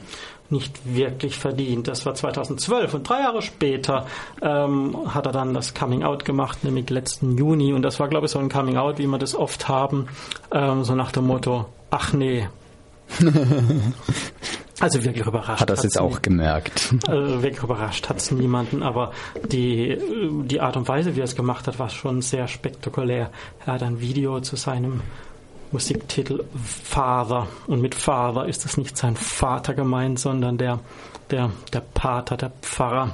[0.53, 1.89] Nicht wirklich verdient.
[1.89, 4.05] Das war 2012 und drei Jahre später
[4.41, 7.73] ähm, hat er dann das Coming Out gemacht, nämlich letzten Juni.
[7.73, 10.07] Und das war, glaube ich, so ein Coming Out, wie wir das oft haben,
[10.51, 12.47] ähm, so nach dem Motto, ach nee.
[14.79, 15.61] also wirklich überrascht.
[15.61, 16.93] Hat das jetzt auch gemerkt.
[17.07, 19.11] äh, wirklich überrascht hat es niemanden, aber
[19.45, 19.99] die, äh,
[20.45, 23.29] die Art und Weise, wie er es gemacht hat, war schon sehr spektakulär.
[23.65, 25.01] Er hat ein Video zu seinem
[25.73, 30.79] Musiktitel Father und mit Father ist es nicht sein Vater gemeint, sondern der,
[31.31, 33.11] der, der Pater, der Pfarrer.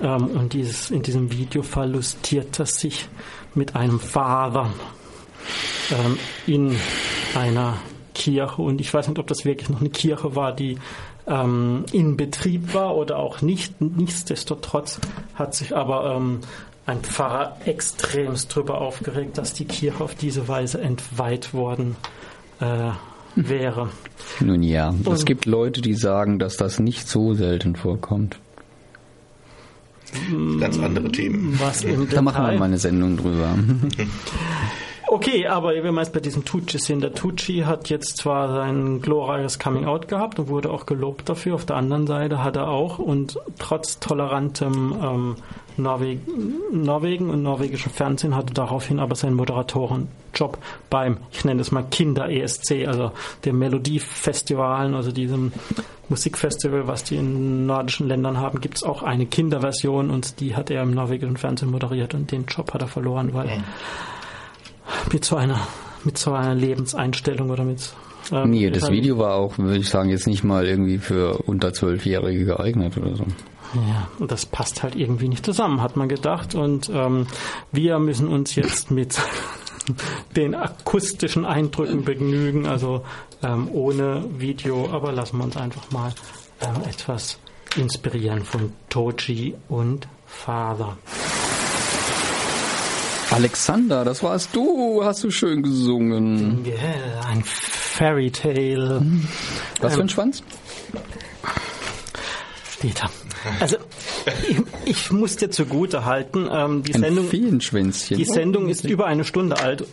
[0.00, 3.08] Ähm, und dieses, in diesem Video verlustiert er sich
[3.54, 4.70] mit einem Father
[5.90, 6.76] ähm, in
[7.34, 7.78] einer
[8.14, 10.78] Kirche und ich weiß nicht, ob das wirklich noch eine Kirche war, die
[11.26, 13.80] ähm, in Betrieb war oder auch nicht.
[13.80, 15.00] Nichtsdestotrotz
[15.34, 16.40] hat sich aber ähm,
[16.86, 21.96] ein Pfarrer extremst drüber aufgeregt, dass die Kirche auf diese Weise entweiht worden
[22.60, 22.90] äh,
[23.36, 23.88] wäre.
[24.40, 28.38] Nun ja, es Und- gibt Leute, die sagen, dass das nicht so selten vorkommt.
[30.60, 31.58] Ganz andere Themen.
[31.60, 33.54] Was im Da machen wir mal eine Sendung drüber.
[35.06, 39.00] Okay, aber wenn wir jetzt bei diesem Tucci sind, der Tucci hat jetzt zwar sein
[39.00, 41.54] glorreiches Coming Out gehabt und wurde auch gelobt dafür.
[41.54, 45.36] Auf der anderen Seite hat er auch und trotz tolerantem ähm,
[45.76, 46.20] Norweg
[46.72, 50.58] Norwegen und norwegischem Fernsehen hatte daraufhin aber seinen Moderatorenjob
[50.90, 53.12] beim, ich nenne es mal Kinder-ESC, also
[53.44, 55.52] dem Melodiefestivalen, also diesem
[56.08, 60.70] Musikfestival, was die in nordischen Ländern haben, gibt es auch eine Kinderversion und die hat
[60.70, 63.64] er im norwegischen Fernsehen moderiert und den Job hat er verloren, weil
[65.12, 65.60] mit so einer
[66.04, 67.94] mit so einer Lebenseinstellung oder mit
[68.32, 71.72] ähm, Nee, das Video war auch, würde ich sagen, jetzt nicht mal irgendwie für unter
[71.72, 73.24] Zwölfjährige geeignet oder so.
[73.74, 76.54] Ja, und das passt halt irgendwie nicht zusammen, hat man gedacht.
[76.54, 77.26] Und ähm,
[77.72, 79.20] wir müssen uns jetzt mit
[80.36, 83.04] den akustischen Eindrücken begnügen, also
[83.42, 86.12] ähm, ohne Video, aber lassen wir uns einfach mal
[86.60, 87.38] ähm, etwas
[87.76, 90.96] inspirieren von Toji und Father.
[93.30, 96.64] Alexander, das warst du, hast du schön gesungen.
[96.64, 99.04] Yeah, ein Fairy Tale.
[99.80, 100.42] Was für ein Schwanz?
[102.84, 103.10] Dieter.
[103.60, 103.76] Also,
[104.48, 108.16] ich, ich muss dir zugute halten, ähm, die Ein Sendung, Feenschwänzchen.
[108.18, 109.84] Die Sendung ist über eine Stunde alt.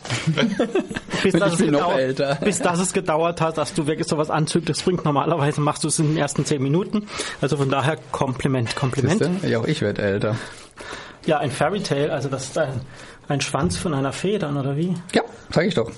[1.24, 2.38] bis, Und dass ich es bin noch gedauert, älter.
[2.44, 5.06] bis das es gedauert hat, dass du wirklich sowas Anzügliches bringst.
[5.06, 7.08] Normalerweise machst du es in den ersten zehn Minuten.
[7.40, 9.24] Also von daher Kompliment, Kompliment.
[9.24, 9.48] Siehste?
[9.48, 10.36] Ja, auch ich werde älter.
[11.26, 12.82] Ja, ein Fairy Tale, also das ist ein,
[13.28, 14.96] ein Schwanz von einer Federn, oder wie?
[15.14, 15.92] Ja, sag ich doch.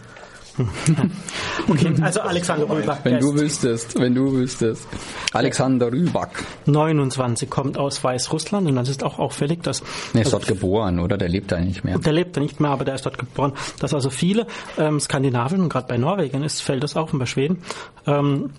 [1.67, 4.87] Okay, also Alexander Rübach, Wenn du wüsstest, wenn du wüsstest.
[5.31, 6.43] Alexander Rüback.
[6.65, 9.83] 29, kommt aus Weißrussland und das ist auch auffällig, dass
[10.13, 11.17] Der ist dort geboren, oder?
[11.17, 11.97] Der lebt da nicht mehr.
[11.99, 13.53] Der lebt da nicht mehr, aber der ist dort geboren.
[13.79, 14.47] Dass also viele
[14.77, 17.59] ähm, Skandinavien und gerade bei Norwegen ist, fällt das auf und bei Schweden,
[18.05, 18.51] ähm,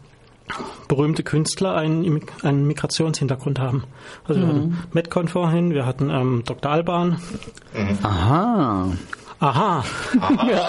[0.89, 3.85] berühmte Künstler einen, einen Migrationshintergrund haben.
[4.27, 6.71] Also wir hatten Metcon vorhin, wir hatten ähm, Dr.
[6.71, 7.19] Alban.
[8.03, 8.93] Aha.
[9.41, 9.85] Aha,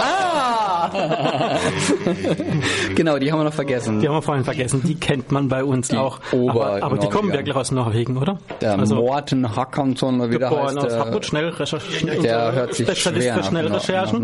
[2.96, 4.00] Genau, die haben wir noch vergessen.
[4.00, 6.20] die haben wir vorhin vergessen, die kennt man bei uns Die auch.
[6.32, 8.38] Ober- aber aber die kommen wirklich aus Norwegen, oder?
[8.62, 12.22] Der Morten Hackansson, oder wie der heißt, aus der, Hamburg, schnell recherchieren.
[12.24, 14.24] der hört sich Spezialist schwer für nach, schnelle nach, Recherchen.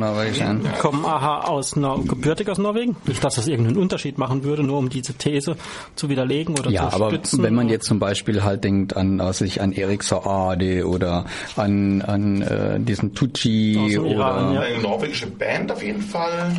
[0.63, 2.95] nach kommen aha aus Nor gebürtig aus Norwegen.
[3.05, 5.55] Nicht, dass das irgendeinen Unterschied machen würde, nur um diese These
[5.95, 7.43] zu widerlegen oder Ja, zu aber stützen.
[7.43, 11.25] wenn man jetzt zum Beispiel halt denkt an, weiß ich, an Erik Saade oder
[11.55, 14.61] an, an äh, diesen Tucci oder Iran, ja.
[14.61, 16.51] Eine norwegische Band auf jeden Fall.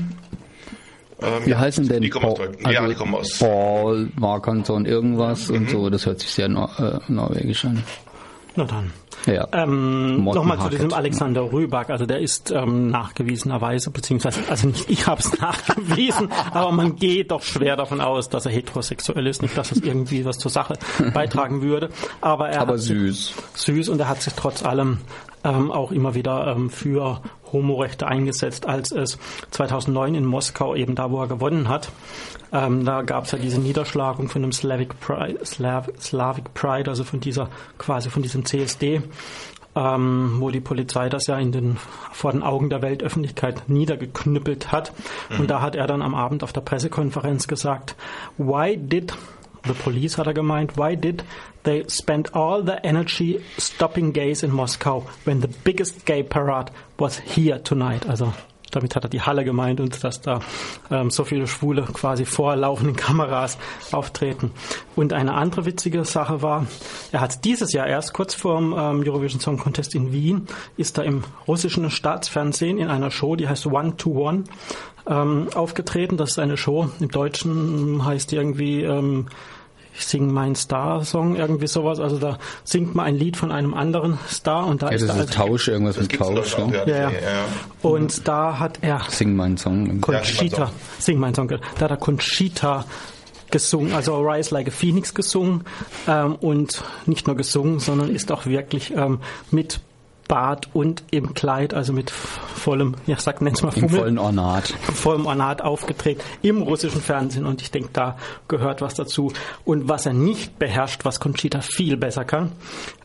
[1.21, 2.75] Ähm, wie ja, heißen denn Die kommen aus Paul- Deutschland.
[2.75, 3.39] ja, die kommen aus.
[3.39, 7.83] Paul, Markanson, irgendwas und so, das hört sich sehr nor äh, norwegisch an.
[8.57, 8.91] Na dann.
[9.25, 9.47] Ja.
[9.53, 11.91] Ähm, Nochmal zu diesem Alexander Rüback.
[11.91, 17.31] Also der ist ähm, nachgewiesenerweise, beziehungsweise, also nicht ich habe es nachgewiesen, aber man geht
[17.31, 19.41] doch schwer davon aus, dass er heterosexuell ist.
[19.43, 20.75] Nicht, dass es irgendwie was zur Sache
[21.15, 21.89] beitragen würde.
[22.21, 23.33] Aber er Aber hat süß.
[23.55, 24.99] süß und er hat sich trotz allem
[25.45, 27.21] ähm, auch immer wieder ähm, für
[27.53, 29.19] Homorechte eingesetzt, als es
[29.51, 31.91] 2009 in Moskau eben da, wo er gewonnen hat,
[32.53, 37.05] ähm, da gab es ja diese Niederschlagung von dem Slavic Pride, Slav, Slavic Pride, also
[37.05, 39.03] von dieser quasi von diesem CSD,
[39.75, 41.79] ähm, wo die Polizei das ja in den
[42.13, 44.93] vor den Augen der Weltöffentlichkeit niedergeknüppelt hat.
[45.39, 47.97] Und da hat er dann am Abend auf der Pressekonferenz gesagt,
[48.37, 49.15] Why did
[49.65, 51.25] The police hat er gemeint, why did
[51.65, 57.19] they spend all the energy stopping gays in Moscow when the biggest gay parade was
[57.19, 58.07] here tonight?
[58.09, 58.33] Also
[58.73, 60.41] damit hat er die Halle gemeint und dass da
[60.91, 63.59] ähm, so viele Schwule quasi vor laufenden Kameras
[63.93, 64.51] auftreten.
[64.97, 66.67] Und eine andere witzige Sache war,
[67.13, 70.47] er hat dieses Jahr erst kurz vor dem ähm, Eurovision Song Contest in Wien,
[70.77, 74.45] ist er im russischen Staatsfernsehen in einer Show, die heißt One to One,
[75.07, 76.17] ähm, aufgetreten.
[76.17, 79.27] Das ist eine Show, im Deutschen heißt die irgendwie ähm,
[79.95, 82.01] ich singe meinen Star-Song, irgendwie sowas.
[82.01, 85.11] Also da singt man ein Lied von einem anderen Star und da Ja, ist das
[85.11, 86.57] er ist als, Tausch, irgendwas mit Tausch.
[86.57, 86.83] Ne?
[86.87, 87.11] ja.
[87.11, 87.45] Ja,
[87.83, 90.01] und da hat er Sing meinen Song.
[90.01, 92.87] Conchita, sing meinen Song, da hat er Conchita
[93.51, 95.65] gesungen, also Rise Like a Phoenix gesungen
[96.09, 99.81] ähm, und nicht nur gesungen, sondern ist auch wirklich ähm, mit
[100.33, 104.69] Bart und im Kleid, also mit vollem, ja, sag, nenn's mal Im Fummel, vollen Ornat.
[104.95, 108.17] vollem Ornat aufgetreten im russischen Fernsehen und ich denke, da
[108.49, 109.31] gehört was dazu.
[109.67, 112.53] Und was er nicht beherrscht, was Conchita viel besser kann,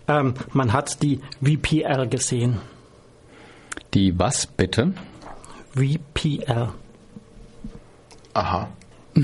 [0.08, 2.62] ähm, man hat die VPL gesehen.
[3.94, 4.94] Die was bitte?
[5.76, 6.70] VPL.
[8.36, 8.70] Aha.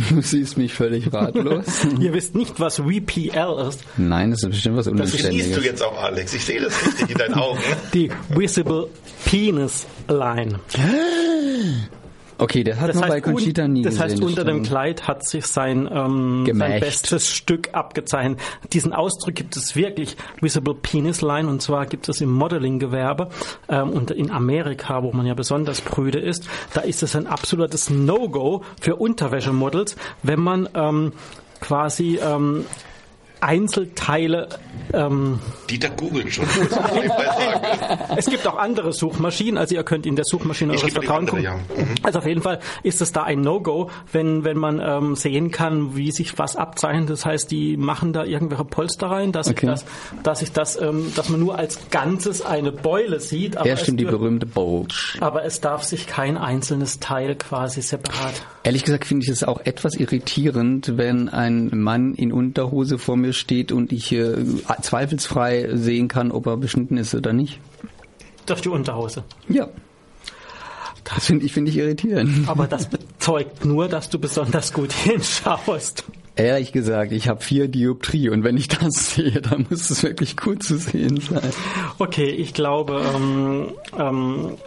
[0.09, 1.65] Du siehst mich völlig ratlos.
[1.99, 3.81] Ihr wisst nicht, was VPL ist.
[3.97, 5.65] Nein, das ist bestimmt was Das siehst du Unanständiges.
[5.65, 6.33] jetzt auch, Alex.
[6.33, 7.59] Ich sehe das richtig in deinen Augen.
[7.93, 8.87] Die Visible
[9.25, 10.59] Penis Line.
[12.43, 14.63] Okay, das hat Das man bei heißt, Conchita un- nie das heißt unter dem.
[14.63, 18.39] Kleid hat sich sein, ähm, sein bestes Stück abgezeichnet.
[18.73, 23.29] Diesen Ausdruck gibt es wirklich, Visible Penis Line, und zwar gibt es im Modeling-Gewerbe
[23.69, 27.89] ähm, und in Amerika, wo man ja besonders prüde ist, da ist es ein absolutes
[27.89, 31.13] No-Go für Unterwäschemodels, wenn man ähm,
[31.61, 32.65] quasi ähm,
[33.43, 34.49] Einzelteile
[34.93, 35.39] ähm,
[35.69, 36.45] Dieter googelt schon.
[36.45, 38.13] muss man auf jeden Fall sagen.
[38.17, 41.43] es gibt auch andere Suchmaschinen, also ihr könnt in der Suchmaschine Ich eures Vertrauens gucken.
[41.45, 41.55] ja.
[41.55, 41.95] Mhm.
[42.03, 45.95] Also auf jeden Fall ist es da ein No-Go, wenn, wenn man ähm, sehen kann,
[45.95, 47.09] wie sich was abzeichnet.
[47.09, 49.65] Das heißt, die machen da irgendwelche Polster rein, dass Okay.
[49.65, 49.85] ich das,
[50.23, 53.81] dass ich das, ähm, dass man nur als Ganzes eine Beule sieht, aber, Ja, es,
[53.81, 54.93] stimmt, die berühmte Bulge.
[55.21, 58.33] aber es darf sich kein einzelnes Teil quasi separat.
[58.63, 63.32] Ehrlich gesagt finde ich es auch etwas irritierend, wenn ein Mann in Unterhose vor mir
[63.33, 64.35] steht und ich äh,
[64.81, 67.59] zweifelsfrei sehen kann, ob er beschnitten ist oder nicht.
[68.45, 69.23] Durch die Unterhose.
[69.49, 69.67] Ja.
[71.03, 72.47] Das finde ich, finde ich irritierend.
[72.47, 76.05] Aber das bezeugt nur, dass du besonders gut hinschaust.
[76.35, 80.35] Ehrlich gesagt, ich habe vier Dioptrie und wenn ich das sehe, dann muss es wirklich
[80.35, 81.51] gut zu sehen sein.
[81.99, 83.67] Okay, ich glaube, ähm,
[83.97, 84.57] ähm,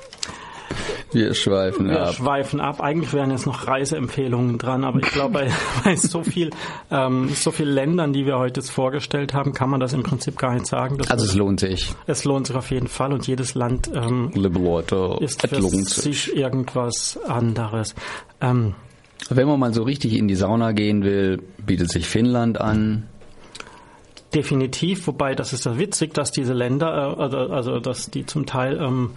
[1.13, 2.15] Wir schweifen Wir ab.
[2.15, 2.81] schweifen ab.
[2.81, 5.51] Eigentlich wären jetzt noch Reiseempfehlungen dran, aber ich glaube, bei,
[5.85, 6.51] bei so viel,
[6.91, 10.39] ähm, so viel Ländern, die wir heute jetzt vorgestellt haben, kann man das im Prinzip
[10.39, 10.99] gar nicht sagen.
[10.99, 11.95] Das Also es lohnt sich.
[12.07, 16.25] es lohnt sich auf jeden Fall und jedes Land ähm, Leute, ist für sich.
[16.25, 17.95] sich irgendwas anderes.
[18.41, 18.75] Ähm,
[19.31, 23.05] Wenn man mal so richtig in die Sauna gehen will, bietet sich Finnland an.
[24.35, 28.45] definitiv, wobei das ist ja witzig, dass diese Länder, äh, also, also dass die zum
[28.47, 29.11] Teil ähm,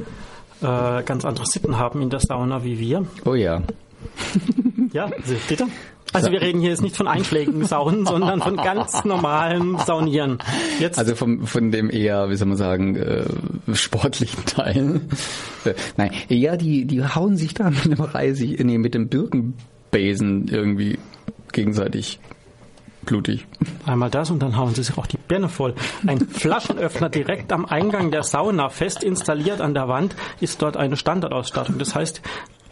[0.62, 3.06] äh, ganz andere Sitten haben in der Sauna wie wir.
[3.26, 3.62] Oh ja.
[4.92, 5.08] Ja,
[5.48, 5.68] bitte.
[6.14, 10.40] Also wir reden hier jetzt nicht von einschlägigen Saunen, sondern von ganz normalen Saunieren.
[10.80, 13.26] Jetzt Also vom, von dem eher, wie soll man sagen, äh,
[13.74, 15.02] sportlichen Teil.
[15.66, 20.48] Äh, Nein, eher die, die hauen sich da mit dem Reisig, nee, mit dem Birkenbesen
[20.48, 20.98] irgendwie
[21.52, 22.20] gegenseitig
[23.06, 23.46] blutig.
[23.86, 25.74] Einmal das und dann hauen sie sich auch die Birne voll.
[26.06, 30.98] Ein Flaschenöffner direkt am Eingang der Sauna, fest installiert an der Wand, ist dort eine
[30.98, 31.78] Standardausstattung.
[31.80, 32.22] Das heißt,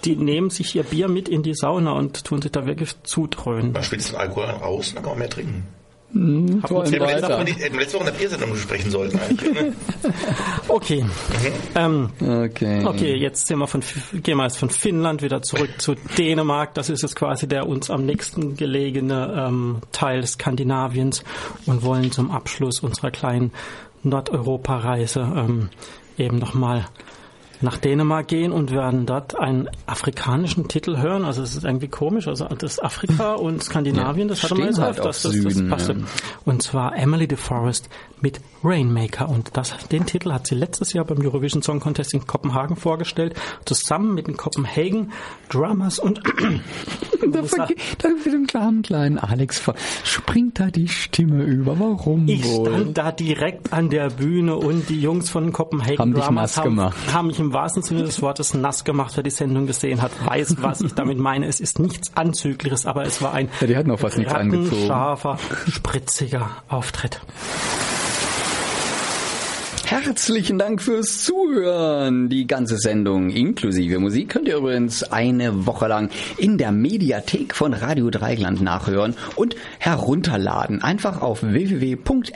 [0.06, 3.72] die nehmen sich ihr Bier mit in die Sauna und tun sich da wirklich zudröhnen.
[3.72, 5.68] Man den Alkohol raus, dann kann man mehr trinken.
[6.14, 7.30] Hätten wir letzte.
[7.30, 9.54] Woche, hätten wir letzte Woche in der Biersendung besprechen sollten eigentlich.
[9.54, 9.74] ne?
[10.70, 11.06] Okay.
[11.76, 12.86] Ähm, Okay.
[12.86, 13.82] okay, jetzt sind wir von,
[14.24, 16.74] gehen wir jetzt von Finnland wieder zurück zu Dänemark.
[16.76, 21.24] Das ist jetzt quasi der uns am nächsten gelegene ähm, Teil Skandinaviens
[21.66, 23.52] und wollen zum Abschluss unserer kleinen
[24.04, 25.70] Nordeuropa-Reise ähm,
[26.18, 26.86] eben nochmal
[27.62, 31.26] nach Dänemark gehen und werden dort einen afrikanischen Titel hören.
[31.26, 32.28] Also es ist irgendwie komisch.
[32.28, 35.26] Also das Afrika und Skandinavien, Ja, das man stehen jetzt halt öfters.
[35.26, 35.94] auf Das, das Süden, passte.
[35.94, 36.00] ja.
[36.46, 37.90] Und zwar Emily DeForest
[38.22, 39.30] mit Rainmaker.
[39.30, 43.36] Und das, den Titel hat sie letztes Jahr beim Eurovision Song Contest in Kopenhagen vorgestellt,
[43.66, 45.12] zusammen mit den Copenhagen
[45.50, 46.22] Drummers und
[47.32, 49.62] Da, für den kleinen, kleinen Alex
[50.04, 51.78] springt da die Stimme über.
[51.80, 52.68] Warum Ich wohl?
[52.72, 56.80] stand da direkt an der Bühne und die Jungs von Copenhagen Haben Drummers haben,
[57.14, 59.14] haben mich im wahrsten Sinne des Wortes nass gemacht.
[59.16, 61.48] Wer die Sendung gesehen hat, weiß, was ich damit meine.
[61.48, 64.70] Es ist nichts Anzügliches, aber es war ein Ja, die hatten auch fast nichts angezogen.
[64.70, 65.38] rattenscharfer,
[65.68, 67.22] spritziger Auftritt.
[69.90, 72.28] Herzlichen Dank fürs Zuhören.
[72.28, 77.74] Die ganze Sendung inklusive Musik könnt ihr übrigens eine Woche lang in der Mediathek von
[77.74, 80.82] Radio Dreigland nachhören und herunterladen.
[80.82, 82.28] Einfach auf www.rdl.de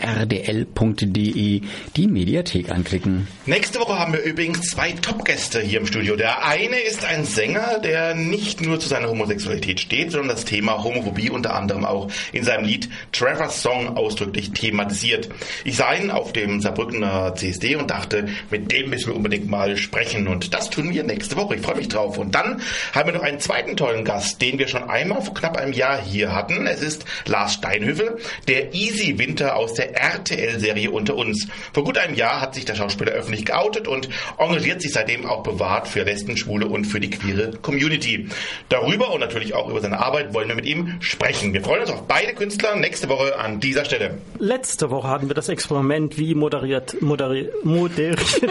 [1.97, 3.27] die Mediathek anklicken.
[3.45, 6.15] Nächste Woche haben wir übrigens zwei Top-Gäste hier im Studio.
[6.15, 10.81] Der eine ist ein Sänger, der nicht nur zu seiner Homosexualität steht, sondern das Thema
[10.85, 15.27] Homophobie unter anderem auch in seinem Lied Trevor's Song ausdrücklich thematisiert.
[15.65, 19.75] Ich sah ihn auf dem Saarbrückener CSD und dachte, mit dem müssen wir unbedingt mal
[19.77, 20.27] sprechen.
[20.27, 21.55] Und das tun wir nächste Woche.
[21.55, 22.17] Ich freue mich drauf.
[22.17, 22.61] Und dann
[22.93, 25.99] haben wir noch einen zweiten tollen Gast, den wir schon einmal vor knapp einem Jahr
[26.01, 26.67] hier hatten.
[26.67, 28.17] Es ist Lars Steinhöfel,
[28.47, 31.47] der Easy Winter aus der RTL-Serie Unter uns.
[31.73, 35.43] Vor gut einem Jahr hat sich der Schauspieler öffentlich geoutet und engagiert sich seitdem auch
[35.43, 38.27] bewahrt für Lesben, Schwule und für die queere Community.
[38.69, 41.53] Darüber und natürlich auch über seine Arbeit wollen wir mit ihm sprechen.
[41.53, 44.19] Wir freuen uns auf beide Künstler nächste Woche an dieser Stelle.
[44.37, 47.30] Letzte Woche hatten wir das Experiment, wie moderiert, moderiert,
[47.63, 48.49] moderiert es sich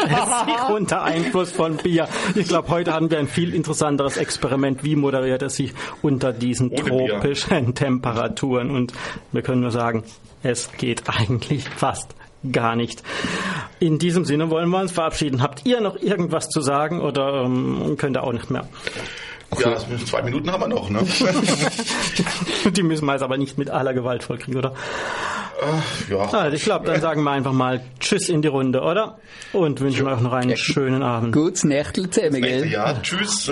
[0.75, 2.09] unter Einfluss von Bier.
[2.35, 5.73] Ich glaube, heute hatten wir ein viel interessanteres Experiment, wie moderiert es sich
[6.03, 7.09] unter diesen Ohne Bier.
[7.15, 8.71] tropischen Temperaturen.
[8.71, 8.93] Und
[9.33, 10.05] wir können nur sagen,
[10.43, 12.15] es geht eigentlich fast
[12.53, 13.03] gar nicht.
[13.81, 15.43] In diesem Sinne wollen wir uns verabschieden.
[15.43, 18.67] Habt ihr noch irgendwas zu sagen oder ähm, könnt ihr auch nicht mehr?
[19.59, 19.77] Ja,
[20.07, 21.01] zwei Minuten haben wir noch, ne?
[22.71, 24.75] Die müssen wir jetzt aber nicht mit aller Gewalt vollkriegen, oder?
[26.09, 29.19] Ja, Also ich glaube, dann sagen wir einfach mal Tschüss in die Runde, oder?
[29.53, 31.33] Und wünschen euch noch einen schönen Abend.
[31.33, 32.71] Gutes Nächtel zusammen, gell?
[32.71, 33.51] ja, tschüss.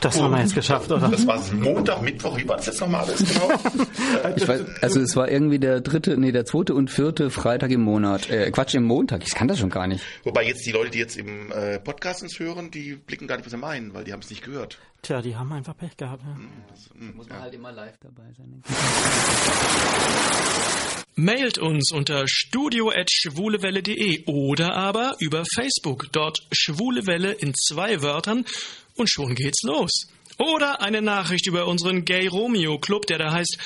[0.00, 1.08] Das haben wir jetzt geschafft, oder?
[1.08, 3.50] das war Montag, Mittwoch, wie war das jetzt nochmal alles genau?
[4.36, 7.82] Ich weiß, also es war irgendwie der dritte, nee, der zweite und vierte Freitag im
[7.82, 8.30] Monat.
[8.30, 9.22] Äh, Quatsch, im Montag.
[9.26, 10.02] Ich kann das schon gar nicht.
[10.24, 13.44] Wobei jetzt die Leute, die jetzt im äh, Podcast uns hören, die blicken gar nicht,
[13.44, 14.78] was sie meinen, weil die haben es nicht gehört.
[15.02, 16.22] Tja, die haben einfach Pech gehabt.
[16.22, 16.36] Ja.
[17.14, 18.62] Muss man halt immer live dabei sein.
[21.16, 26.06] Mailt uns unter studio.schwulewelle.de oder aber über Facebook.
[26.12, 28.44] Dort Schwule Welle in zwei Wörtern
[28.96, 30.08] und schon geht's los.
[30.38, 33.58] Oder eine Nachricht über unseren Gay Romeo Club, der da heißt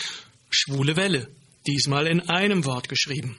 [0.50, 1.28] Schwule Welle.
[1.66, 3.38] Diesmal in einem Wort geschrieben.